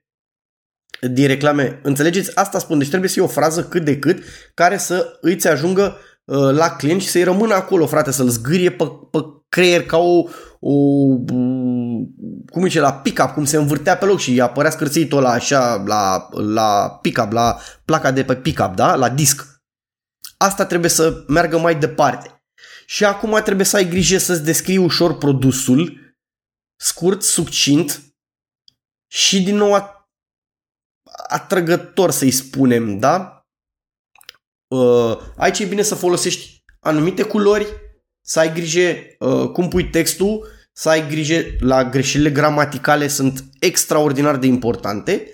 din 1.10 1.26
reclame. 1.26 1.80
Înțelegeți? 1.82 2.36
Asta 2.36 2.58
spun. 2.58 2.78
Deci 2.78 2.88
trebuie 2.88 3.08
să 3.08 3.14
fie 3.14 3.24
o 3.24 3.28
frază 3.28 3.64
cât 3.64 3.84
de 3.84 3.98
cât 3.98 4.22
care 4.54 4.76
să 4.76 5.18
îți 5.20 5.48
ajungă 5.48 5.96
uh, 6.24 6.50
la 6.50 6.70
client 6.70 7.02
și 7.02 7.08
să-i 7.08 7.24
rămână 7.24 7.54
acolo, 7.54 7.86
frate, 7.86 8.10
să-l 8.10 8.28
zgârie 8.28 8.70
pe, 8.70 8.84
pe 9.10 9.18
creier 9.48 9.86
ca 9.86 9.98
o, 9.98 10.28
o 10.60 10.74
cum 12.50 12.62
zice, 12.62 12.80
la 12.80 12.92
pick-up, 12.92 13.30
cum 13.30 13.44
se 13.44 13.56
învârtea 13.56 13.96
pe 13.96 14.04
loc 14.04 14.18
și 14.18 14.40
apărea 14.40 14.70
scârțitul 14.70 15.18
ăla 15.18 15.30
așa 15.30 15.82
la, 15.86 16.28
la 16.30 16.98
pick-up, 17.02 17.32
la 17.32 17.58
placa 17.84 18.10
de 18.10 18.24
pe 18.24 18.36
pick-up, 18.36 18.74
da? 18.74 18.94
La 18.94 19.08
disc. 19.08 19.46
Asta 20.36 20.66
trebuie 20.66 20.90
să 20.90 21.24
meargă 21.26 21.58
mai 21.58 21.78
departe. 21.78 22.42
Și 22.86 23.04
acum 23.04 23.40
trebuie 23.44 23.66
să 23.66 23.76
ai 23.76 23.88
grijă 23.88 24.18
să-ți 24.18 24.44
descrii 24.44 24.76
ușor 24.76 25.18
produsul, 25.18 26.16
scurt, 26.76 27.22
succint 27.22 28.02
și 29.06 29.42
din 29.42 29.56
nou 29.56 30.03
atrăgător 31.28 32.10
să-i 32.10 32.30
spunem, 32.30 32.98
da? 32.98 33.46
Uh, 34.66 35.18
aici 35.36 35.58
e 35.58 35.64
bine 35.64 35.82
să 35.82 35.94
folosești 35.94 36.62
anumite 36.80 37.22
culori, 37.22 37.66
să 38.20 38.38
ai 38.38 38.52
grijă 38.52 38.96
uh, 39.18 39.50
cum 39.50 39.68
pui 39.68 39.90
textul, 39.90 40.46
să 40.72 40.88
ai 40.88 41.08
grijă 41.08 41.44
la 41.60 41.84
greșelile 41.84 42.30
gramaticale 42.30 43.08
sunt 43.08 43.44
extraordinar 43.58 44.36
de 44.36 44.46
importante. 44.46 45.30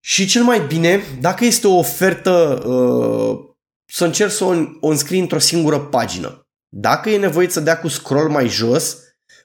Și 0.00 0.26
cel 0.26 0.42
mai 0.42 0.60
bine, 0.60 1.02
dacă 1.20 1.44
este 1.44 1.66
o 1.66 1.78
ofertă, 1.78 2.62
uh, 2.66 3.54
să 3.92 4.04
încerci 4.04 4.32
să 4.32 4.44
o, 4.44 4.54
o 4.80 4.88
înscrii 4.88 5.20
într-o 5.20 5.38
singură 5.38 5.80
pagină. 5.80 6.46
Dacă 6.68 7.10
e 7.10 7.18
nevoie 7.18 7.48
să 7.48 7.60
dea 7.60 7.78
cu 7.80 7.88
scroll 7.88 8.28
mai 8.28 8.48
jos, 8.48 8.98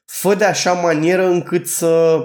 fă 0.06 0.36
de 0.36 0.46
așa 0.46 0.74
manieră 0.74 1.26
încât 1.26 1.68
să 1.68 2.22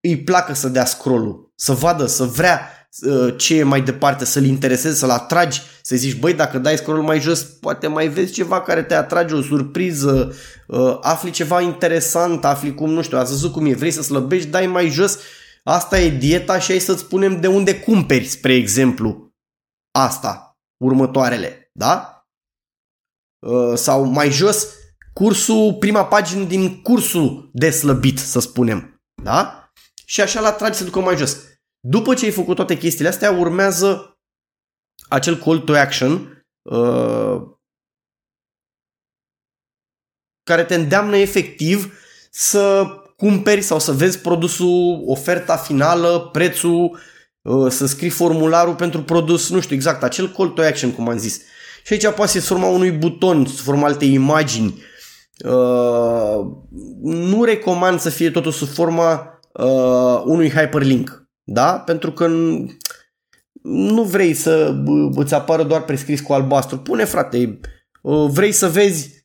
îi 0.00 0.22
placă 0.22 0.54
să 0.54 0.68
dea 0.68 0.84
scroll 0.84 1.46
să 1.56 1.72
vadă, 1.72 2.06
să 2.06 2.24
vrea 2.24 2.88
uh, 3.00 3.34
ce 3.36 3.58
e 3.58 3.62
mai 3.62 3.80
departe, 3.80 4.24
să-l 4.24 4.44
intereseze, 4.44 4.94
să-l 4.94 5.10
atragi, 5.10 5.62
să 5.82 5.96
zici, 5.96 6.18
băi, 6.18 6.34
dacă 6.34 6.58
dai 6.58 6.76
scroll 6.76 7.02
mai 7.02 7.20
jos, 7.20 7.42
poate 7.42 7.86
mai 7.86 8.08
vezi 8.08 8.32
ceva 8.32 8.62
care 8.62 8.82
te 8.82 8.94
atrage, 8.94 9.34
o 9.34 9.42
surpriză, 9.42 10.34
uh, 10.66 10.98
afli 11.00 11.30
ceva 11.30 11.60
interesant, 11.60 12.44
afli 12.44 12.74
cum, 12.74 12.90
nu 12.90 13.02
știu, 13.02 13.18
ați 13.18 13.30
văzut 13.30 13.52
cum 13.52 13.66
e, 13.66 13.74
vrei 13.74 13.90
să 13.90 14.02
slăbești, 14.02 14.48
dai 14.48 14.66
mai 14.66 14.88
jos, 14.88 15.18
asta 15.64 16.00
e 16.00 16.08
dieta 16.10 16.58
și 16.58 16.72
ai 16.72 16.78
să-ți 16.78 17.00
spunem 17.00 17.40
de 17.40 17.46
unde 17.46 17.80
cumperi, 17.80 18.24
spre 18.24 18.54
exemplu, 18.54 19.34
asta, 19.98 20.58
următoarele, 20.84 21.70
da? 21.72 22.10
Uh, 23.46 23.74
sau 23.74 24.04
mai 24.04 24.30
jos, 24.30 24.66
cursul, 25.12 25.74
prima 25.74 26.04
pagină 26.06 26.44
din 26.44 26.82
cursul 26.82 27.50
de 27.52 27.70
slăbit, 27.70 28.18
să 28.18 28.40
spunem, 28.40 29.00
da? 29.22 29.65
Și 30.08 30.20
așa 30.20 30.40
la 30.40 30.52
tragi 30.52 30.78
să 30.78 30.84
ducă 30.84 31.00
mai 31.00 31.16
jos. 31.16 31.36
După 31.80 32.14
ce 32.14 32.24
ai 32.24 32.30
făcut 32.30 32.56
toate 32.56 32.78
chestiile 32.78 33.08
astea, 33.08 33.30
urmează 33.30 34.18
acel 35.08 35.36
call 35.36 35.58
to 35.58 35.72
action 35.76 36.44
uh, 36.62 37.42
care 40.42 40.64
te 40.64 40.74
îndeamnă 40.74 41.16
efectiv 41.16 41.98
să 42.30 42.86
cumperi 43.16 43.62
sau 43.62 43.78
să 43.78 43.92
vezi 43.92 44.18
produsul, 44.18 45.02
oferta 45.06 45.56
finală, 45.56 46.28
prețul, 46.32 46.98
uh, 47.42 47.70
să 47.70 47.86
scrii 47.86 48.10
formularul 48.10 48.74
pentru 48.74 49.02
produs, 49.02 49.48
nu 49.48 49.60
știu 49.60 49.74
exact, 49.74 50.02
acel 50.02 50.32
call 50.32 50.48
to 50.48 50.62
action, 50.62 50.92
cum 50.92 51.08
am 51.08 51.18
zis. 51.18 51.40
Și 51.84 51.92
aici 51.92 52.14
poate 52.14 52.30
să 52.30 52.40
forma 52.40 52.66
unui 52.66 52.90
buton, 52.90 53.46
să 53.46 53.62
forma 53.62 53.86
alte 53.86 54.04
imagini. 54.04 54.82
Uh, 55.44 56.46
nu 57.02 57.44
recomand 57.44 58.00
să 58.00 58.10
fie 58.10 58.30
totul 58.30 58.52
sub 58.52 58.68
forma 58.68 59.35
uh, 59.58 60.22
unui 60.24 60.50
hyperlink. 60.50 61.28
Da? 61.44 61.78
Pentru 61.78 62.12
că 62.12 62.26
nu 63.62 64.02
vrei 64.02 64.34
să 64.34 64.74
îți 65.14 65.34
apară 65.34 65.62
doar 65.62 65.84
prescris 65.84 66.20
cu 66.20 66.32
albastru. 66.32 66.78
Pune, 66.78 67.04
frate, 67.04 67.60
uh, 68.02 68.30
vrei 68.30 68.52
să 68.52 68.68
vezi 68.68 69.24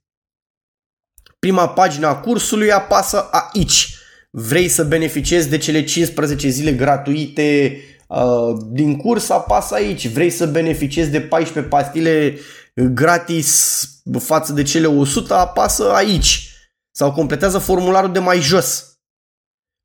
prima 1.40 1.70
pagină 1.70 2.08
a 2.08 2.16
cursului, 2.16 2.72
apasă 2.72 3.30
aici. 3.32 3.96
Vrei 4.32 4.68
să 4.68 4.84
beneficiezi 4.84 5.50
de 5.50 5.58
cele 5.58 5.84
15 5.84 6.50
zile 6.50 6.74
gratuite 6.74 7.78
uh, 8.08 8.58
din 8.68 8.98
curs, 8.98 9.30
apasă 9.30 9.74
aici. 9.74 10.08
Vrei 10.08 10.30
să 10.30 10.48
beneficiezi 10.48 11.10
de 11.10 11.22
14 11.22 11.74
pastile 11.74 12.38
gratis 12.74 13.86
față 14.20 14.54
de 14.54 14.64
cele 14.64 14.88
100, 14.88 15.34
apasă 15.34 15.92
aici. 15.92 16.50
Sau 16.92 17.12
completează 17.12 17.58
formularul 17.58 18.12
de 18.12 18.20
mai 18.20 18.40
jos. 18.40 18.91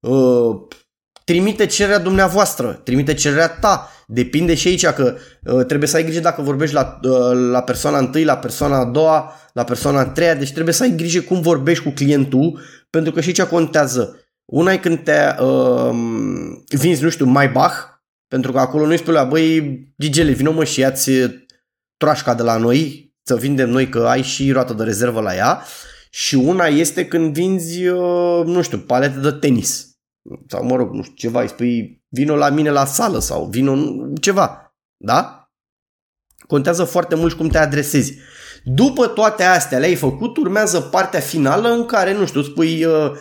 Uh, 0.00 0.67
trimite 1.25 1.67
cererea 1.67 1.99
dumneavoastră, 1.99 2.73
trimite 2.73 3.15
cererea 3.15 3.49
ta. 3.49 3.91
Depinde 4.07 4.55
și 4.55 4.69
aici 4.69 4.87
că 4.87 5.17
uh, 5.45 5.67
trebuie 5.67 5.88
să 5.88 5.97
ai 5.97 6.05
grijă 6.05 6.21
dacă 6.21 6.43
vorbești 6.43 6.75
la, 6.75 7.00
uh, 7.03 7.50
la 7.50 7.62
persoana 7.62 7.99
întâi, 7.99 8.25
la 8.25 8.37
persoana 8.37 8.79
a 8.79 8.85
doua, 8.85 9.33
la 9.53 9.65
persoana 9.65 10.00
a 10.00 10.05
treia, 10.05 10.35
deci 10.35 10.53
trebuie 10.53 10.75
să 10.75 10.83
ai 10.83 10.95
grijă 10.97 11.21
cum 11.21 11.41
vorbești 11.41 11.85
cu 11.85 11.91
clientul, 11.91 12.61
pentru 12.91 13.12
că 13.12 13.21
și 13.21 13.29
aici 13.29 13.43
contează. 13.43 14.21
Una 14.45 14.73
e 14.73 14.79
când 14.79 14.99
te 14.99 15.35
uh, 15.43 15.91
vinzi, 16.69 17.03
nu 17.03 17.09
știu, 17.09 17.25
mai 17.25 17.49
Bach, 17.49 17.75
pentru 18.29 18.53
că 18.53 18.59
acolo 18.59 18.87
nu-i 18.87 18.99
spui 18.99 19.12
la, 19.12 19.25
băi, 19.25 19.81
Gigele, 19.99 20.33
vină 20.33 20.50
mă 20.50 20.65
și 20.65 20.81
ia-ți 20.81 21.11
troașca 21.97 22.35
de 22.35 22.43
la 22.43 22.57
noi, 22.57 23.15
să 23.23 23.37
vindem 23.37 23.71
noi 23.71 23.88
că 23.88 24.07
ai 24.09 24.23
și 24.23 24.53
roată 24.53 24.73
de 24.73 24.83
rezervă 24.83 25.21
la 25.21 25.35
ea. 25.35 25.62
Și 26.16 26.35
una 26.35 26.66
este 26.66 27.06
când 27.06 27.35
vinzi, 27.35 27.87
uh, 27.87 28.44
nu 28.44 28.62
știu, 28.62 28.78
palete 28.78 29.18
de 29.18 29.30
tenis 29.30 29.90
sau 30.49 30.64
mă 30.64 30.76
rog, 30.76 30.92
nu 30.92 31.02
știu, 31.02 31.14
ceva, 31.14 31.40
îi 31.40 31.49
spui 31.49 32.02
vino 32.08 32.37
la 32.37 32.49
mine 32.49 32.70
la 32.70 32.85
sală 32.85 33.18
sau 33.18 33.44
vino 33.44 33.76
ceva, 34.20 34.76
da? 34.96 35.50
Contează 36.46 36.85
foarte 36.85 37.14
mult 37.14 37.32
cum 37.32 37.49
te 37.49 37.58
adresezi. 37.58 38.14
După 38.64 39.06
toate 39.06 39.42
astea 39.42 39.78
le-ai 39.78 39.94
făcut, 39.94 40.37
urmează 40.37 40.80
partea 40.80 41.20
finală 41.20 41.68
în 41.68 41.87
care, 41.87 42.12
nu 42.12 42.26
știu, 42.26 42.42
spui 42.42 42.85
uh, 42.85 43.12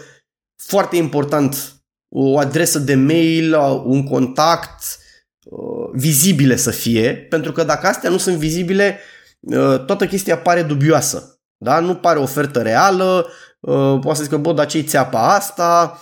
foarte 0.64 0.96
important 0.96 1.84
o 2.16 2.38
adresă 2.38 2.80
de 2.80 2.96
mail, 2.96 3.54
uh, 3.54 3.82
un 3.86 4.04
contact, 4.04 4.98
uh, 5.44 5.90
vizibile 5.94 6.56
să 6.56 6.72
fie, 6.72 7.16
pentru 7.16 7.52
că 7.52 7.64
dacă 7.64 7.88
astea 7.88 8.10
nu 8.10 8.18
sunt 8.18 8.36
vizibile, 8.36 9.00
uh, 9.40 9.86
toată 9.86 10.08
chestia 10.08 10.38
pare 10.38 10.64
dubioasă. 10.64 11.35
Da? 11.66 11.80
Nu 11.80 11.96
pare 11.96 12.20
ofertă 12.20 12.62
reală, 12.62 13.28
uh, 13.60 13.98
poate 14.02 14.18
să 14.18 14.24
zică, 14.24 14.38
bă, 14.38 14.54
dar 14.54 14.66
ce-i 14.66 14.84
țeapa 14.84 15.34
asta, 15.34 16.00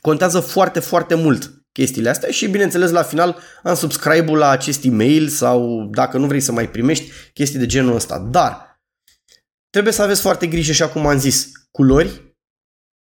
Contează 0.00 0.40
foarte, 0.40 0.80
foarte 0.80 1.14
mult 1.14 1.52
chestiile 1.72 2.08
astea 2.08 2.30
și 2.30 2.48
bineînțeles 2.48 2.90
la 2.90 3.02
final 3.02 3.38
am 3.62 3.74
subscribe-ul 3.74 4.38
la 4.38 4.48
acest 4.48 4.84
e-mail 4.84 5.28
sau 5.28 5.88
dacă 5.90 6.18
nu 6.18 6.26
vrei 6.26 6.40
să 6.40 6.52
mai 6.52 6.70
primești 6.70 7.10
chestii 7.32 7.58
de 7.58 7.66
genul 7.66 7.94
ăsta. 7.94 8.18
Dar 8.18 8.80
trebuie 9.70 9.92
să 9.92 10.02
aveți 10.02 10.20
foarte 10.20 10.46
grijă 10.46 10.72
și 10.72 10.82
acum 10.82 11.06
am 11.06 11.18
zis 11.18 11.50
culori, 11.70 12.36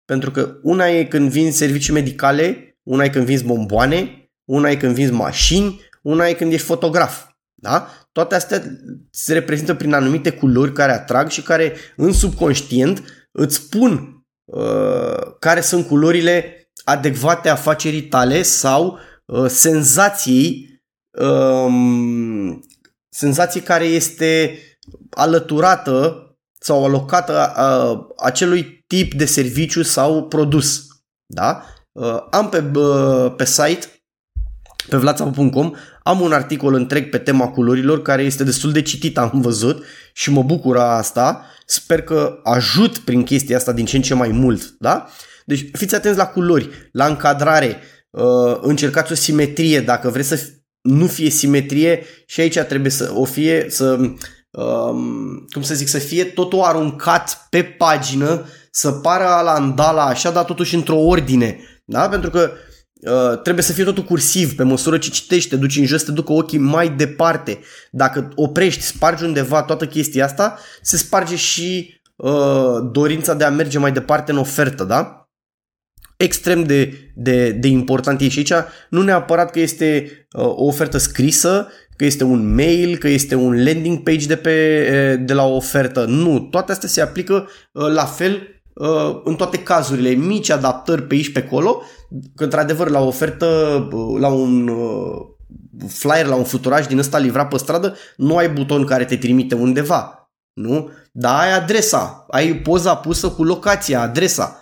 pentru 0.05 0.31
că 0.31 0.59
una 0.63 0.87
e 0.87 1.05
când 1.05 1.29
vinzi 1.29 1.57
servicii 1.57 1.93
medicale, 1.93 2.77
una 2.83 3.03
e 3.03 3.09
când 3.09 3.25
vinzi 3.25 3.43
bomboane, 3.43 4.31
una 4.45 4.69
e 4.69 4.77
când 4.77 4.95
vinzi 4.95 5.11
mașini, 5.11 5.81
una 6.01 6.27
e 6.27 6.33
când 6.33 6.53
ești 6.53 6.65
fotograf. 6.65 7.25
Da? 7.65 7.89
Toate 8.11 8.35
astea 8.35 8.63
se 9.11 9.33
reprezintă 9.33 9.75
prin 9.75 9.93
anumite 9.93 10.31
culori 10.31 10.73
care 10.73 10.91
atrag 10.91 11.29
și 11.29 11.41
care 11.41 11.73
în 11.95 12.13
subconștient 12.13 13.03
îți 13.31 13.55
spun 13.55 14.23
uh, 14.45 15.35
care 15.39 15.61
sunt 15.61 15.87
culorile 15.87 16.69
adecvate 16.83 17.49
afacerii 17.49 18.01
tale 18.01 18.41
sau 18.41 18.99
uh, 19.25 19.45
senzației 19.47 20.79
um, 21.19 22.63
senzație 23.09 23.63
care 23.63 23.85
este 23.85 24.59
alăturată 25.09 26.19
sau 26.59 26.85
alocată 26.85 27.53
uh, 27.57 28.13
acelui 28.17 28.83
tip 28.87 29.13
de 29.13 29.25
serviciu 29.25 29.81
sau 29.81 30.27
produs. 30.27 30.87
Da? 31.33 31.63
Uh, 31.91 32.25
am 32.31 32.49
pe, 32.49 32.71
uh, 32.75 33.33
pe 33.35 33.45
site 33.45 33.87
pe 34.89 34.97
vlațapu.com 34.97 35.73
am 36.07 36.21
un 36.21 36.31
articol 36.31 36.73
întreg 36.73 37.09
pe 37.09 37.17
tema 37.17 37.47
culorilor 37.47 38.01
care 38.01 38.23
este 38.23 38.43
destul 38.43 38.71
de 38.71 38.81
citit, 38.81 39.17
am 39.17 39.31
văzut 39.33 39.83
și 40.13 40.31
mă 40.31 40.43
bucură 40.43 40.81
asta. 40.81 41.45
Sper 41.65 42.01
că 42.01 42.39
ajut 42.43 42.97
prin 42.97 43.23
chestia 43.23 43.57
asta 43.57 43.71
din 43.71 43.85
ce 43.85 43.95
în 43.95 44.01
ce 44.01 44.13
mai 44.13 44.29
mult, 44.29 44.75
da? 44.79 45.09
Deci 45.45 45.69
fiți 45.71 45.95
atenți 45.95 46.17
la 46.17 46.25
culori, 46.25 46.69
la 46.91 47.05
încadrare, 47.05 47.79
uh, 48.09 48.57
încercați 48.61 49.11
o 49.11 49.15
simetrie, 49.15 49.81
dacă 49.81 50.09
vreți 50.09 50.27
să 50.27 50.39
nu 50.81 51.07
fie 51.07 51.29
simetrie 51.29 52.03
și 52.25 52.39
aici 52.39 52.59
trebuie 52.59 52.91
să 52.91 53.11
o 53.13 53.23
fie, 53.23 53.65
să, 53.69 53.93
um, 54.51 55.45
cum 55.51 55.61
să 55.61 55.73
zic, 55.73 55.87
să 55.87 55.97
fie 55.97 56.23
totul 56.23 56.61
aruncat 56.61 57.47
pe 57.49 57.63
pagină, 57.63 58.45
să 58.71 58.91
pară 58.91 59.23
la 59.23 59.53
andala 59.53 60.05
așa, 60.05 60.31
dar 60.31 60.43
totuși 60.43 60.75
într-o 60.75 60.97
ordine, 60.97 61.59
da? 61.85 62.09
Pentru 62.09 62.29
că 62.29 62.39
Uh, 62.39 62.73
trebuie 63.43 63.63
să 63.63 63.73
fie 63.73 63.83
totul 63.83 64.03
cursiv, 64.03 64.55
pe 64.55 64.63
măsură 64.63 64.97
ce 64.97 65.09
citești, 65.09 65.49
te 65.49 65.55
duci 65.55 65.77
în 65.77 65.85
jos, 65.85 66.03
te 66.03 66.11
ducă 66.11 66.33
ochii 66.33 66.57
mai 66.57 66.89
departe. 66.89 67.59
Dacă 67.91 68.31
oprești, 68.35 68.81
spargi 68.81 69.23
undeva 69.23 69.63
toată 69.63 69.87
chestia 69.87 70.25
asta, 70.25 70.59
se 70.81 70.97
sparge 70.97 71.35
și 71.35 71.99
uh, 72.15 72.89
dorința 72.91 73.33
de 73.33 73.43
a 73.43 73.49
merge 73.49 73.77
mai 73.77 73.91
departe 73.91 74.31
în 74.31 74.37
ofertă, 74.37 74.83
da? 74.83 75.25
extrem 76.17 76.63
de, 76.63 77.11
de, 77.15 77.51
de 77.51 77.67
important 77.67 78.21
e 78.21 78.27
și 78.27 78.37
aici, 78.37 78.63
nu 78.89 79.01
neapărat 79.01 79.51
că 79.51 79.59
este 79.59 80.09
uh, 80.31 80.45
o 80.45 80.65
ofertă 80.65 80.97
scrisă, 80.97 81.67
că 81.95 82.05
este 82.05 82.23
un 82.23 82.53
mail, 82.53 82.97
că 82.97 83.07
este 83.07 83.35
un 83.35 83.63
landing 83.63 84.03
page 84.03 84.25
de, 84.25 84.35
pe, 84.35 84.87
uh, 84.91 85.25
de 85.25 85.33
la 85.33 85.43
o 85.43 85.55
ofertă. 85.55 86.05
Nu, 86.05 86.39
toate 86.39 86.71
astea 86.71 86.89
se 86.89 87.01
aplică 87.01 87.49
uh, 87.71 87.87
la 87.87 88.05
fel 88.05 88.33
uh, 88.33 88.54
în 89.23 89.35
toate 89.35 89.63
cazurile. 89.63 90.09
Mici 90.09 90.49
adaptări 90.49 91.03
pe 91.03 91.15
aici 91.15 91.31
pe 91.31 91.39
acolo, 91.39 91.81
că 92.35 92.43
într-adevăr 92.43 92.89
la 92.89 92.99
o 92.99 93.07
ofertă, 93.07 93.45
uh, 93.91 94.19
la 94.19 94.27
un 94.27 94.67
uh, 94.67 95.87
flyer, 95.87 96.25
la 96.25 96.35
un 96.35 96.43
futuraj 96.43 96.87
din 96.87 96.97
ăsta 96.97 97.17
livrat 97.17 97.47
pe 97.47 97.57
stradă, 97.57 97.95
nu 98.17 98.37
ai 98.37 98.49
buton 98.49 98.85
care 98.85 99.05
te 99.05 99.17
trimite 99.17 99.55
undeva. 99.55 100.29
Nu? 100.53 100.89
Dar 101.11 101.39
ai 101.39 101.53
adresa, 101.53 102.25
ai 102.29 102.53
poza 102.53 102.95
pusă 102.95 103.29
cu 103.29 103.43
locația, 103.43 104.01
adresa 104.01 104.59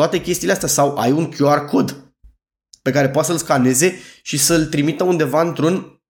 toate 0.00 0.20
chestiile 0.20 0.52
astea 0.52 0.68
sau 0.68 0.96
ai 0.96 1.12
un 1.12 1.28
QR 1.30 1.64
cod 1.70 2.12
pe 2.82 2.90
care 2.90 3.08
poți 3.08 3.26
să-l 3.26 3.36
scaneze 3.36 3.98
și 4.22 4.36
să-l 4.36 4.66
trimită 4.66 5.04
undeva 5.04 5.40
într-un, 5.40 6.00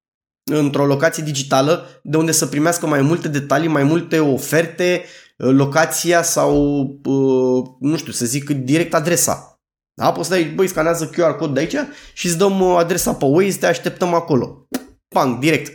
într-o 0.50 0.86
locație 0.86 1.22
digitală 1.22 2.00
de 2.02 2.16
unde 2.16 2.32
să 2.32 2.46
primească 2.46 2.86
mai 2.86 3.02
multe 3.02 3.28
detalii, 3.28 3.68
mai 3.68 3.82
multe 3.82 4.18
oferte, 4.18 5.04
locația 5.40 6.22
sau, 6.22 6.80
uh, 7.04 7.64
nu 7.80 7.96
știu, 7.96 8.12
să 8.12 8.24
zic 8.24 8.50
direct 8.50 8.94
adresa. 8.94 9.60
Da? 9.94 10.12
Poți 10.12 10.28
să 10.28 10.34
dai, 10.34 10.44
băi, 10.44 10.66
scanează 10.66 11.10
QR 11.10 11.36
cod 11.38 11.54
de 11.54 11.60
aici 11.60 11.76
și 12.12 12.26
îți 12.26 12.38
dăm 12.38 12.60
uh, 12.60 12.76
adresa 12.78 13.14
pe 13.14 13.24
Waze, 13.24 13.58
te 13.58 13.66
așteptăm 13.66 14.14
acolo. 14.14 14.68
Pang, 15.14 15.38
direct. 15.38 15.72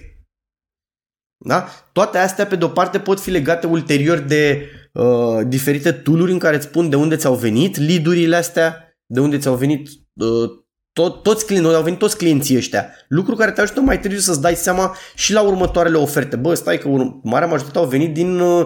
Da? 1.46 1.68
Toate 1.92 2.18
astea, 2.18 2.46
pe 2.46 2.56
de-o 2.56 2.68
parte, 2.68 3.00
pot 3.00 3.20
fi 3.20 3.30
legate 3.30 3.68
ulterior 3.68 4.18
de 4.18 4.70
uh, 4.94 5.48
diferite 5.48 5.92
tooluri 5.92 6.32
în 6.32 6.40
care 6.40 6.56
îți 6.56 6.66
spun 6.66 6.90
de 6.90 6.96
unde 6.96 7.16
ți-au 7.16 7.36
venit 7.36 7.78
lead 7.78 8.34
astea, 8.34 8.98
de 9.06 9.20
unde 9.20 9.38
ți-au 9.38 9.56
venit 9.56 9.88
uh, 10.14 10.50
tot, 10.94 11.24
toți 11.24 11.46
clienții, 11.46 11.76
au 11.76 11.84
venit 11.84 12.00
toți 12.00 12.18
clienții 12.18 12.58
ăștia. 12.58 12.90
Lucru 13.08 13.36
care 13.36 13.52
te 13.52 13.62
ajută 13.62 13.82
mai 13.82 14.00
târziu 14.00 14.20
să-ți 14.20 14.42
dai 14.42 14.56
seama 14.56 14.96
și 15.16 15.34
la 15.34 15.42
următoarele 15.42 15.98
oferte. 15.98 16.36
Bă, 16.36 16.54
stai 16.54 16.78
că 16.78 16.90
marea 17.24 17.48
majoritate 17.48 17.78
au 17.78 17.86
venit 17.86 18.14
din 18.14 18.40
uh, 18.40 18.66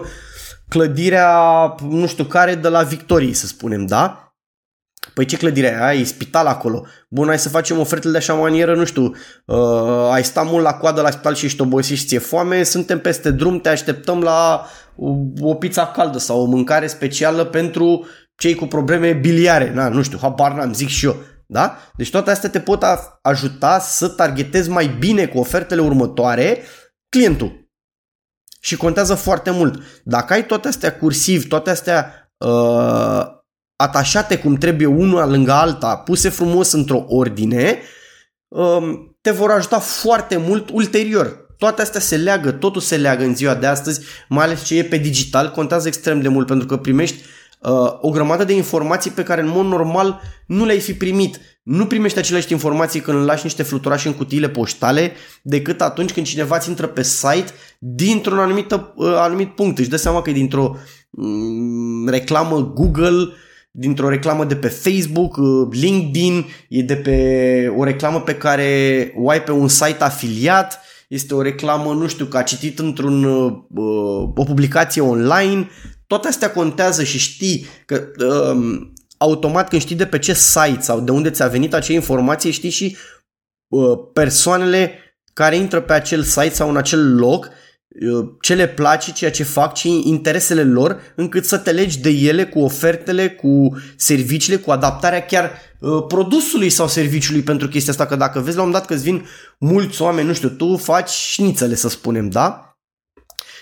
clădirea, 0.70 1.74
nu 1.80 2.06
știu 2.06 2.24
care, 2.24 2.54
de 2.54 2.68
la 2.68 2.82
Victoriei, 2.82 3.32
să 3.32 3.46
spunem, 3.46 3.86
da? 3.86 4.34
Păi 5.14 5.24
ce 5.24 5.36
clădire 5.36 5.80
ai? 5.80 6.00
E 6.00 6.04
spital 6.04 6.46
acolo. 6.46 6.86
Bun, 7.08 7.26
hai 7.26 7.38
să 7.38 7.48
facem 7.48 7.78
ofertele 7.78 8.12
de 8.12 8.18
așa 8.18 8.34
manieră, 8.34 8.74
nu 8.74 8.84
știu, 8.84 9.14
uh, 9.46 10.10
ai 10.10 10.24
sta 10.24 10.42
mult 10.42 10.64
la 10.64 10.72
coadă 10.72 11.00
la 11.00 11.10
spital 11.10 11.34
și 11.34 11.44
ești 11.44 11.60
obosit 11.60 11.96
și 11.98 12.06
ți-e 12.06 12.18
foame, 12.18 12.62
suntem 12.62 13.00
peste 13.00 13.30
drum, 13.30 13.60
te 13.60 13.68
așteptăm 13.68 14.20
la 14.20 14.66
o 15.40 15.54
pizza 15.54 15.86
caldă 15.86 16.18
sau 16.18 16.40
o 16.40 16.44
mâncare 16.44 16.86
specială 16.86 17.44
pentru 17.44 18.06
cei 18.36 18.54
cu 18.54 18.66
probleme 18.66 19.12
biliare. 19.12 19.72
Na, 19.74 19.88
nu 19.88 20.02
știu, 20.02 20.18
habar 20.20 20.52
n-am, 20.52 20.72
zic 20.72 20.88
și 20.88 21.04
eu. 21.04 21.16
Da? 21.46 21.76
Deci 21.96 22.10
toate 22.10 22.30
astea 22.30 22.50
te 22.50 22.60
pot 22.60 22.84
ajuta 23.22 23.78
să 23.78 24.08
targetezi 24.08 24.70
mai 24.70 24.96
bine 24.98 25.26
cu 25.26 25.38
ofertele 25.38 25.80
următoare 25.80 26.62
clientul. 27.08 27.59
Și 28.60 28.76
contează 28.76 29.14
foarte 29.14 29.50
mult. 29.50 29.82
Dacă 30.04 30.32
ai 30.32 30.46
toate 30.46 30.68
astea 30.68 30.96
cursiv, 30.96 31.48
toate 31.48 31.70
astea 31.70 32.30
uh, 32.36 33.22
atașate 33.76 34.38
cum 34.38 34.54
trebuie 34.54 34.86
una 34.86 35.26
lângă 35.26 35.52
alta, 35.52 35.96
puse 35.96 36.28
frumos 36.28 36.72
într-o 36.72 37.04
ordine, 37.08 37.80
uh, 38.48 38.88
te 39.20 39.30
vor 39.30 39.50
ajuta 39.50 39.78
foarte 39.78 40.36
mult 40.36 40.70
ulterior. 40.70 41.48
Toate 41.58 41.82
astea 41.82 42.00
se 42.00 42.16
leagă, 42.16 42.50
totul 42.50 42.80
se 42.80 42.96
leagă 42.96 43.24
în 43.24 43.34
ziua 43.34 43.54
de 43.54 43.66
astăzi, 43.66 44.00
mai 44.28 44.44
ales 44.44 44.64
ce 44.64 44.78
e 44.78 44.84
pe 44.84 44.96
digital, 44.96 45.50
contează 45.50 45.88
extrem 45.88 46.20
de 46.20 46.28
mult 46.28 46.46
pentru 46.46 46.66
că 46.66 46.76
primești 46.76 47.16
uh, 47.16 47.39
o 48.00 48.10
grămadă 48.10 48.44
de 48.44 48.52
informații 48.52 49.10
pe 49.10 49.22
care 49.22 49.40
în 49.40 49.48
mod 49.48 49.66
normal 49.66 50.20
nu 50.46 50.64
le-ai 50.64 50.80
fi 50.80 50.94
primit. 50.94 51.40
Nu 51.62 51.86
primești 51.86 52.18
aceleași 52.18 52.52
informații 52.52 53.00
când 53.00 53.16
îl 53.18 53.24
lași 53.24 53.44
niște 53.44 53.62
fluturași 53.62 54.06
în 54.06 54.12
cutiile 54.12 54.48
poștale 54.48 55.12
decât 55.42 55.80
atunci 55.80 56.12
când 56.12 56.26
cineva 56.26 56.56
îți 56.56 56.68
intră 56.68 56.86
pe 56.86 57.02
site 57.02 57.52
dintr-un 57.78 58.38
anumit, 58.38 58.72
uh, 58.72 58.80
anumit 59.16 59.54
punct. 59.54 59.78
Își 59.78 59.88
dă 59.88 59.96
seama 59.96 60.22
că 60.22 60.30
e 60.30 60.32
dintr-o 60.32 60.76
um, 61.10 62.08
reclamă 62.08 62.72
Google, 62.74 63.28
dintr-o 63.70 64.08
reclamă 64.08 64.44
de 64.44 64.56
pe 64.56 64.68
Facebook, 64.68 65.36
uh, 65.36 65.68
LinkedIn, 65.70 66.46
e 66.68 66.82
de 66.82 66.96
pe 66.96 67.72
o 67.76 67.84
reclamă 67.84 68.20
pe 68.20 68.34
care 68.34 69.12
o 69.16 69.28
ai 69.28 69.42
pe 69.42 69.52
un 69.52 69.68
site 69.68 70.04
afiliat, 70.04 70.80
este 71.10 71.34
o 71.34 71.42
reclamă, 71.42 71.92
nu 71.92 72.06
știu, 72.06 72.24
că 72.24 72.36
a 72.36 72.42
citit 72.42 72.78
într-un, 72.78 73.24
uh, 73.24 73.52
o 74.34 74.44
publicație 74.44 75.02
online, 75.02 75.68
toate 76.06 76.28
astea 76.28 76.50
contează 76.50 77.04
și 77.04 77.18
știi 77.18 77.66
că 77.86 78.08
um, 78.52 78.92
automat 79.16 79.68
când 79.68 79.82
știi 79.82 79.96
de 79.96 80.06
pe 80.06 80.18
ce 80.18 80.32
site 80.32 80.80
sau 80.80 81.00
de 81.00 81.10
unde 81.10 81.30
ți-a 81.30 81.48
venit 81.48 81.74
acea 81.74 81.92
informație, 81.92 82.50
știi 82.50 82.70
și 82.70 82.96
uh, 83.68 83.98
persoanele 84.12 84.92
care 85.32 85.56
intră 85.56 85.80
pe 85.80 85.92
acel 85.92 86.22
site 86.22 86.54
sau 86.54 86.68
în 86.68 86.76
acel 86.76 87.16
loc, 87.16 87.44
uh, 87.44 87.50
ce 88.40 88.54
le 88.54 88.68
place, 88.68 89.12
ceea 89.12 89.30
ce 89.30 89.42
fac, 89.42 89.74
ce 89.74 89.88
interesele 89.88 90.64
lor, 90.64 91.00
încât 91.14 91.44
să 91.44 91.58
te 91.58 91.70
legi 91.70 92.00
de 92.00 92.10
ele 92.10 92.46
cu 92.46 92.60
ofertele, 92.60 93.30
cu 93.30 93.76
serviciile, 93.96 94.58
cu 94.58 94.70
adaptarea 94.70 95.24
chiar 95.24 95.52
uh, 95.80 96.04
produsului 96.08 96.70
sau 96.70 96.88
serviciului 96.88 97.42
pentru 97.42 97.68
chestia 97.68 97.92
asta, 97.92 98.06
că 98.06 98.16
dacă 98.16 98.40
vezi 98.40 98.56
la 98.56 98.62
un 98.62 98.70
dat 98.70 98.86
că 98.86 98.94
îți 98.94 99.02
vin 99.02 99.26
mulți 99.58 100.02
oameni, 100.02 100.26
nu 100.26 100.34
știu, 100.34 100.48
tu 100.48 100.76
faci 100.76 101.10
șnițele 101.10 101.74
să 101.74 101.88
spunem, 101.88 102.28
da? 102.28 102.74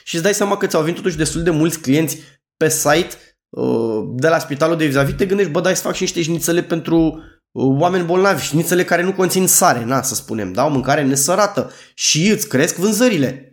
Și 0.05 0.15
îți 0.15 0.25
dai 0.25 0.35
seama 0.35 0.57
că 0.57 0.67
ți-au 0.67 0.83
venit 0.83 0.97
totuși 0.97 1.17
destul 1.17 1.43
de 1.43 1.51
mulți 1.51 1.81
clienți 1.81 2.19
pe 2.57 2.69
site 2.69 3.15
uh, 3.49 4.05
de 4.15 4.29
la 4.29 4.39
spitalul 4.39 4.77
de 4.77 4.87
vis 4.87 5.15
te 5.17 5.27
gândești, 5.27 5.53
bă, 5.53 5.61
dai 5.61 5.77
să 5.77 5.83
fac 5.83 5.95
și 5.95 6.03
niște 6.03 6.23
șnițele 6.23 6.63
pentru 6.63 7.23
uh, 7.51 7.81
oameni 7.81 8.05
bolnavi, 8.05 8.45
șnițele 8.45 8.85
care 8.85 9.03
nu 9.03 9.13
conțin 9.13 9.47
sare, 9.47 9.85
na, 9.85 10.03
să 10.03 10.15
spunem, 10.15 10.53
da, 10.53 10.65
o 10.65 10.69
mâncare 10.69 11.03
nesărată 11.03 11.73
și 11.95 12.29
îți 12.29 12.49
cresc 12.49 12.77
vânzările. 12.77 13.48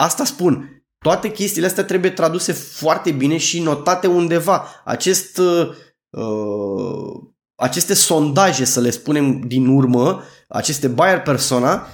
Asta 0.00 0.24
spun. 0.24 0.84
Toate 0.98 1.30
chestiile 1.30 1.66
astea 1.66 1.84
trebuie 1.84 2.10
traduse 2.10 2.52
foarte 2.52 3.10
bine 3.10 3.36
și 3.36 3.62
notate 3.62 4.06
undeva. 4.06 4.82
Acest, 4.84 5.38
uh, 5.38 5.68
uh 6.10 7.28
aceste 7.54 7.94
sondaje, 7.94 8.64
să 8.64 8.80
le 8.80 8.90
spunem 8.90 9.40
din 9.40 9.66
urmă, 9.66 10.22
aceste 10.48 10.88
buyer 10.88 11.22
persona, 11.22 11.88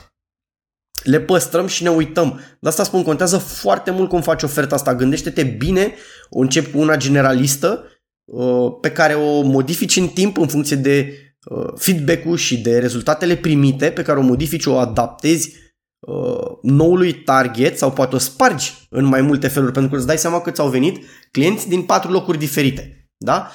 le 1.03 1.21
păstrăm 1.21 1.67
și 1.67 1.83
ne 1.83 1.91
uităm. 1.91 2.41
De 2.61 2.69
asta 2.69 2.85
spun, 2.85 3.03
contează 3.03 3.39
foarte 3.39 3.91
mult 3.91 4.09
cum 4.09 4.23
faci 4.23 4.43
oferta 4.43 4.75
asta. 4.75 4.95
Gândește-te 4.95 5.43
bine, 5.43 5.95
o 6.31 6.41
încep 6.41 6.73
cu 6.73 6.79
una 6.79 6.97
generalistă 6.97 7.85
uh, 8.25 8.73
pe 8.81 8.91
care 8.91 9.15
o 9.15 9.41
modifici 9.41 9.97
în 9.97 10.09
timp 10.09 10.39
în 10.39 10.49
funcție 10.49 10.77
de 10.77 11.13
uh, 11.45 11.73
feedback-ul 11.77 12.37
și 12.37 12.61
de 12.61 12.79
rezultatele 12.79 13.37
primite, 13.37 13.91
pe 13.91 14.03
care 14.03 14.19
o 14.19 14.23
modifici, 14.23 14.67
o 14.67 14.79
adaptezi 14.79 15.65
uh, 15.99 16.59
noului 16.63 17.15
target 17.15 17.79
sau 17.79 17.93
poate 17.93 18.15
o 18.15 18.19
spargi 18.19 18.87
în 18.91 19.05
mai 19.05 19.21
multe 19.21 19.49
feluri, 19.49 19.73
pentru 19.73 19.91
că 19.91 19.97
îți 19.97 20.07
dai 20.07 20.19
seama 20.19 20.41
că 20.41 20.51
ți-au 20.51 20.69
venit 20.69 21.05
clienți 21.31 21.69
din 21.69 21.83
patru 21.83 22.11
locuri 22.11 22.39
diferite. 22.39 23.09
Da? 23.17 23.51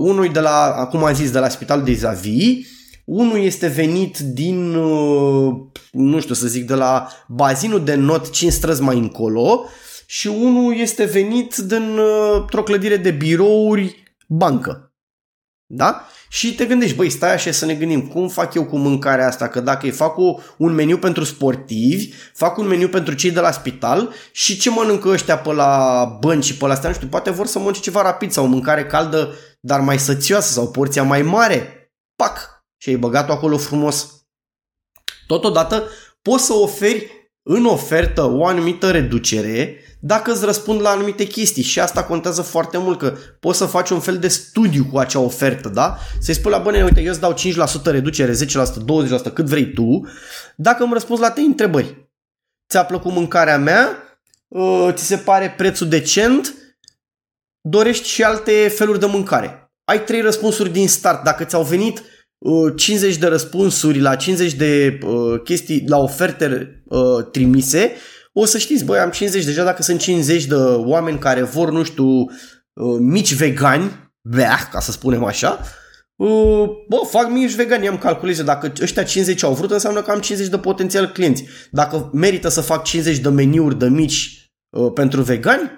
Unul 0.00 0.28
de 0.32 0.40
la, 0.40 0.74
acum 0.76 1.04
am 1.04 1.14
zis, 1.14 1.30
de 1.30 1.38
la 1.38 1.48
Spitalul 1.48 1.84
de 1.84 1.94
Zavii, 1.94 2.66
unul 3.04 3.38
este 3.38 3.66
venit 3.66 4.18
din, 4.18 4.74
uh, 4.74 5.54
nu 5.92 6.20
știu 6.20 6.34
să 6.34 6.46
zic, 6.46 6.66
de 6.66 6.74
la 6.74 7.08
bazinul 7.28 7.84
de 7.84 7.94
not 7.94 8.30
5 8.30 8.52
străzi 8.52 8.82
mai 8.82 8.98
încolo 8.98 9.64
și 10.06 10.26
unul 10.26 10.76
este 10.76 11.04
venit 11.04 11.56
dintr-o 11.56 12.58
uh, 12.58 12.64
clădire 12.64 12.96
de 12.96 13.10
birouri 13.10 14.02
bancă. 14.26 14.87
Da? 15.70 16.06
Și 16.28 16.54
te 16.54 16.66
gândești, 16.66 16.96
băi, 16.96 17.10
stai 17.10 17.32
așa 17.32 17.50
să 17.50 17.64
ne 17.64 17.74
gândim, 17.74 18.06
cum 18.06 18.28
fac 18.28 18.54
eu 18.54 18.64
cu 18.64 18.78
mâncarea 18.78 19.26
asta? 19.26 19.48
Că 19.48 19.60
dacă 19.60 19.86
îi 19.86 19.92
fac 19.92 20.16
un 20.56 20.72
meniu 20.72 20.98
pentru 20.98 21.24
sportivi, 21.24 22.12
fac 22.34 22.56
un 22.58 22.66
meniu 22.66 22.88
pentru 22.88 23.14
cei 23.14 23.30
de 23.30 23.40
la 23.40 23.50
spital 23.50 24.12
și 24.32 24.58
ce 24.58 24.70
mănâncă 24.70 25.08
ăștia 25.08 25.38
pe 25.38 25.52
la 25.52 26.04
bănci 26.20 26.44
și 26.44 26.56
pe 26.56 26.66
la 26.66 26.72
astea, 26.72 26.88
nu 26.88 26.94
știu, 26.94 27.08
poate 27.08 27.30
vor 27.30 27.46
să 27.46 27.58
mănânce 27.58 27.80
ceva 27.80 28.02
rapid 28.02 28.30
sau 28.30 28.44
o 28.44 28.48
mâncare 28.48 28.86
caldă, 28.86 29.34
dar 29.60 29.80
mai 29.80 29.98
sățioasă 29.98 30.52
sau 30.52 30.70
porția 30.70 31.02
mai 31.02 31.22
mare. 31.22 31.72
Pac! 32.16 32.56
și 32.80 32.88
ai 32.88 32.96
băgat-o 32.96 33.32
acolo 33.32 33.56
frumos. 33.56 34.26
Totodată 35.26 35.88
poți 36.22 36.44
să 36.44 36.52
oferi 36.52 37.30
în 37.42 37.64
ofertă 37.64 38.22
o 38.22 38.46
anumită 38.46 38.90
reducere 38.90 39.76
dacă 40.00 40.32
îți 40.32 40.44
răspund 40.44 40.80
la 40.80 40.90
anumite 40.90 41.24
chestii 41.24 41.62
și 41.62 41.80
asta 41.80 42.04
contează 42.04 42.42
foarte 42.42 42.78
mult 42.78 42.98
că 42.98 43.16
poți 43.40 43.58
să 43.58 43.64
faci 43.64 43.90
un 43.90 44.00
fel 44.00 44.18
de 44.18 44.28
studiu 44.28 44.84
cu 44.92 44.98
acea 44.98 45.18
ofertă, 45.18 45.68
da? 45.68 45.98
Să-i 46.20 46.34
spui 46.34 46.50
la 46.50 46.58
băne, 46.58 46.82
uite, 46.82 47.00
eu 47.00 47.10
îți 47.10 47.20
dau 47.20 47.34
5% 47.34 47.36
reducere, 47.84 48.32
10%, 48.32 48.36
20%, 49.30 49.32
cât 49.34 49.46
vrei 49.46 49.72
tu, 49.72 50.06
dacă 50.56 50.82
îmi 50.82 50.92
răspunzi 50.92 51.22
la 51.22 51.30
trei 51.30 51.44
întrebări. 51.44 52.10
Ți-a 52.68 52.84
plăcut 52.84 53.12
mâncarea 53.12 53.58
mea? 53.58 54.02
Ă, 54.54 54.92
ți 54.92 55.06
se 55.06 55.16
pare 55.16 55.54
prețul 55.56 55.88
decent? 55.88 56.54
Dorești 57.60 58.08
și 58.08 58.22
alte 58.22 58.68
feluri 58.68 59.00
de 59.00 59.06
mâncare? 59.06 59.72
Ai 59.84 60.04
trei 60.04 60.20
răspunsuri 60.20 60.70
din 60.70 60.88
start. 60.88 61.24
Dacă 61.24 61.44
ți-au 61.44 61.62
venit 61.62 62.02
50 62.76 63.14
uh, 63.14 63.20
de 63.20 63.26
răspunsuri 63.26 64.00
la 64.00 64.16
50 64.16 64.52
de 64.52 64.98
uh, 65.02 65.40
chestii, 65.44 65.84
la 65.86 65.98
oferte 65.98 66.80
uh, 66.84 67.24
trimise, 67.32 67.92
o 68.40 68.44
să 68.44 68.58
știți, 68.58 68.84
băi, 68.84 68.98
am 68.98 69.10
50 69.10 69.44
deja, 69.44 69.64
dacă 69.64 69.82
sunt 69.82 70.00
50 70.00 70.44
de 70.44 70.54
oameni 70.54 71.18
care 71.18 71.42
vor, 71.42 71.70
nu 71.70 71.82
știu, 71.82 72.04
uh, 72.04 72.96
mici 72.98 73.34
vegani, 73.34 74.12
bea, 74.28 74.68
ca 74.70 74.80
să 74.80 74.90
spunem 74.90 75.24
așa, 75.24 75.60
uh, 76.16 76.68
bă, 76.88 76.96
fac 77.10 77.30
mici 77.30 77.54
vegani, 77.54 77.88
am 77.88 77.98
calculez, 77.98 78.42
dacă 78.42 78.72
ăștia 78.80 79.04
50 79.04 79.42
au 79.42 79.54
vrut, 79.54 79.70
înseamnă 79.70 80.02
că 80.02 80.10
am 80.10 80.20
50 80.20 80.48
de 80.48 80.58
potențial 80.58 81.12
clienți. 81.12 81.44
Dacă 81.70 82.10
merită 82.12 82.48
să 82.48 82.60
fac 82.60 82.84
50 82.84 83.18
de 83.18 83.28
meniuri 83.28 83.78
de 83.78 83.88
mici 83.88 84.50
uh, 84.76 84.92
pentru 84.94 85.22
vegani, 85.22 85.70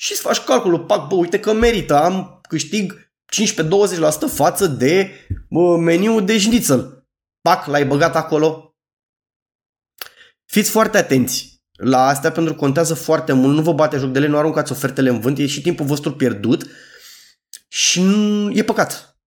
și 0.00 0.14
să 0.14 0.22
faci 0.22 0.38
calculul, 0.38 0.84
pac, 0.84 1.08
bă, 1.08 1.14
uite 1.14 1.40
că 1.40 1.52
merită, 1.52 2.02
am 2.02 2.40
câștig 2.48 3.10
15-20% 3.34 4.34
față 4.34 4.66
de 4.66 5.10
meniul 5.78 6.24
de 6.24 6.38
șnițel. 6.38 7.06
Pac, 7.40 7.66
l-ai 7.66 7.86
băgat 7.86 8.16
acolo. 8.16 8.74
Fiți 10.44 10.70
foarte 10.70 10.98
atenți 10.98 11.55
la 11.76 12.06
astea 12.06 12.30
pentru 12.32 12.52
că 12.52 12.58
contează 12.58 12.94
foarte 12.94 13.32
mult. 13.32 13.54
Nu 13.54 13.62
vă 13.62 13.72
bate 13.72 13.96
joc 13.96 14.10
de 14.10 14.18
ele, 14.18 14.28
nu 14.28 14.38
aruncați 14.38 14.72
ofertele 14.72 15.08
în 15.08 15.20
vânt, 15.20 15.38
e 15.38 15.46
și 15.46 15.60
timpul 15.60 15.86
vostru 15.86 16.12
pierdut 16.12 16.66
și 17.68 18.02
nu, 18.02 18.50
e 18.50 18.62
păcat. 18.62 19.18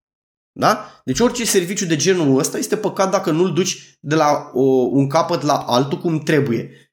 Da? 0.52 1.02
Deci 1.04 1.20
orice 1.20 1.46
serviciu 1.46 1.86
de 1.86 1.96
genul 1.96 2.40
ăsta 2.40 2.58
este 2.58 2.78
păcat 2.78 3.12
dacă 3.12 3.32
nu-l 3.32 3.54
duci 3.54 3.98
de 4.00 4.16
la 4.16 4.50
o, 4.54 4.64
un 4.92 5.08
capăt 5.08 5.42
la 5.42 5.58
altul 5.58 5.98
cum 5.98 6.20
trebuie 6.20 6.90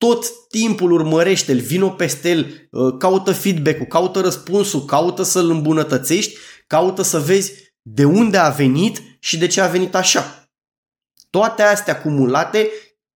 tot 0.00 0.24
timpul 0.48 0.92
urmărește-l, 0.92 1.58
vino 1.58 1.88
peste 1.88 2.30
el, 2.30 2.68
uh, 2.70 2.94
caută 2.98 3.32
feedback-ul, 3.32 3.86
caută 3.86 4.20
răspunsul, 4.20 4.84
caută 4.84 5.22
să-l 5.22 5.50
îmbunătățești, 5.50 6.36
caută 6.66 7.02
să 7.02 7.18
vezi 7.18 7.52
de 7.82 8.04
unde 8.04 8.36
a 8.36 8.48
venit 8.48 9.02
și 9.18 9.38
de 9.38 9.46
ce 9.46 9.60
a 9.60 9.66
venit 9.66 9.94
așa. 9.94 10.50
Toate 11.30 11.62
astea 11.62 11.94
acumulate 11.94 12.68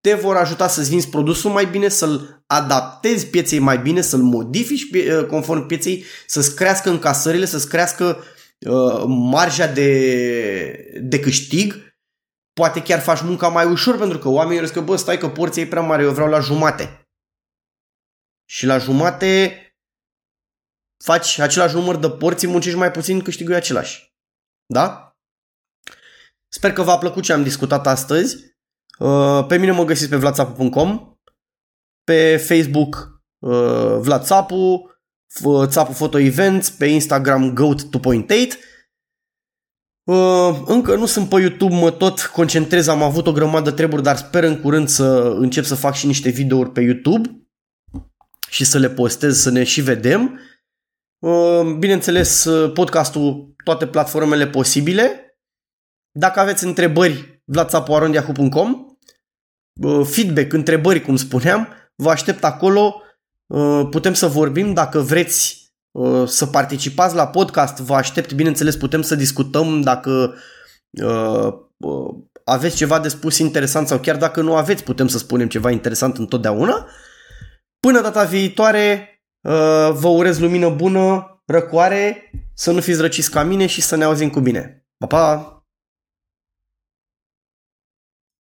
te 0.04 0.14
vor 0.14 0.36
ajuta 0.36 0.68
să-ți 0.68 0.90
vinzi 0.90 1.10
produsul 1.10 1.52
mai 1.52 1.66
bine, 1.66 1.88
să-l 1.90 2.44
adaptezi 2.48 3.28
pieței 3.28 3.60
mai 3.60 3.78
bine, 3.78 4.02
să-l 4.02 4.22
modifici 4.22 4.96
uh, 4.96 5.26
conform 5.26 5.66
pieței, 5.66 6.04
să-ți 6.28 6.56
crească 6.56 6.90
încasările, 6.90 7.46
să-ți 7.46 7.70
crească 7.70 8.24
uh, 8.60 9.04
marja 9.08 9.68
de, 9.68 11.00
de 11.02 11.20
câștig, 11.20 11.96
poate 12.54 12.82
chiar 12.82 13.00
faci 13.00 13.22
munca 13.22 13.48
mai 13.48 13.66
ușor 13.66 13.98
pentru 13.98 14.18
că 14.18 14.30
oamenii 14.30 14.60
răspund 14.60 14.86
că 14.86 14.92
bă, 14.92 14.98
stai 14.98 15.18
că 15.18 15.30
porția 15.30 15.62
e 15.62 15.68
prea 15.68 15.82
mare, 15.82 16.04
eu 16.04 16.12
vreau 16.12 16.30
la 16.30 16.40
jumate. 16.40 17.08
Și 18.50 18.66
la 18.66 18.78
jumate 18.78 19.58
faci 21.04 21.40
același 21.40 21.76
număr 21.76 21.96
de 21.96 22.10
porții, 22.10 22.48
muncești 22.48 22.78
mai 22.78 22.92
puțin, 22.92 23.22
câștigui 23.22 23.56
același. 23.56 24.14
Da? 24.66 25.18
Sper 26.48 26.74
că 26.74 26.82
v-a 26.82 26.98
plăcut 26.98 27.24
ce 27.24 27.34
am 27.34 27.44
discutat 27.44 27.88
astăzi. 27.88 28.53
Uh, 29.00 29.46
pe 29.48 29.58
mine 29.58 29.72
mă 29.72 29.86
găsiți 29.86 30.10
pe 30.10 30.16
vlatsapu.com, 30.16 31.18
pe 32.04 32.38
Facebook 32.38 33.22
uh, 33.40 33.98
Vlad 34.00 34.24
Țapu, 34.24 34.92
Țapu 35.66 35.92
Photo 35.92 36.18
Events, 36.18 36.70
pe 36.70 36.86
Instagram 36.86 37.54
Goat 37.54 37.82
2.8. 37.82 37.88
Uh, 40.04 40.62
încă 40.66 40.96
nu 40.96 41.06
sunt 41.06 41.30
pe 41.30 41.40
YouTube, 41.40 41.76
mă 41.76 41.92
tot 41.92 42.22
concentrez, 42.22 42.88
am 42.88 43.02
avut 43.02 43.28
o 43.28 43.32
grămadă 43.32 43.70
de 43.70 43.76
treburi, 43.76 44.04
dar 44.04 44.16
sper 44.16 44.44
în 44.44 44.62
curând 44.62 44.88
să 44.88 45.36
încep 45.38 45.64
să 45.64 45.76
fac 45.76 45.94
și 45.94 46.06
niște 46.06 46.30
videouri 46.30 46.72
pe 46.72 46.82
YouTube 46.82 47.48
și 48.50 48.66
să 48.66 48.78
le 48.78 48.90
postez, 48.90 49.38
să 49.38 49.50
ne 49.50 49.64
și 49.64 49.82
vedem. 49.82 50.40
Uh, 51.20 51.76
bineînțeles, 51.80 52.48
podcastul, 52.74 53.54
toate 53.64 53.88
platformele 53.88 54.48
posibile. 54.48 55.38
Dacă 56.12 56.40
aveți 56.40 56.66
întrebări, 56.66 57.33
vladsapoarondiahu.com 57.44 58.86
Feedback, 60.04 60.54
întrebări, 60.54 61.02
cum 61.02 61.16
spuneam, 61.16 61.68
vă 61.96 62.10
aștept 62.10 62.44
acolo 62.44 63.04
Uh, 63.54 63.88
putem 63.90 64.14
să 64.14 64.28
vorbim 64.28 64.74
dacă 64.74 65.00
vreți 65.00 65.72
uh, 65.92 66.28
să 66.28 66.46
participați 66.46 67.16
la 67.16 67.28
podcast, 67.28 67.78
vă 67.78 67.96
aștept, 67.96 68.34
bineînțeles, 68.34 68.76
putem 68.76 69.02
să 69.02 69.16
discutăm 69.16 69.82
dacă 69.82 70.36
uh, 70.90 71.54
aveți 72.44 72.76
ceva 72.76 73.00
de 73.00 73.08
spus 73.08 73.38
interesant 73.38 73.88
sau 73.88 74.00
chiar 74.00 74.18
dacă 74.18 74.42
nu 74.42 74.56
aveți, 74.56 74.84
putem 74.84 75.08
să 75.08 75.18
spunem 75.18 75.48
ceva 75.48 75.72
interesant 75.72 76.18
întotdeauna. 76.18 76.88
Până 77.80 78.02
data 78.02 78.24
viitoare, 78.24 79.08
vă 79.92 80.08
urez 80.08 80.40
lumină 80.40 80.70
bună, 80.70 81.28
răcoare, 81.46 82.32
să 82.54 82.72
nu 82.72 82.82
fiți 82.82 83.02
răciți 83.02 83.32
ca 83.32 83.44
mine 83.44 83.66
și 83.66 83.82
să 83.82 83.96
ne 83.96 84.04
auzim 84.04 84.30
cu 84.30 84.40
bine. 84.40 84.88
Pa, 84.98 85.08
pa! 85.08 85.53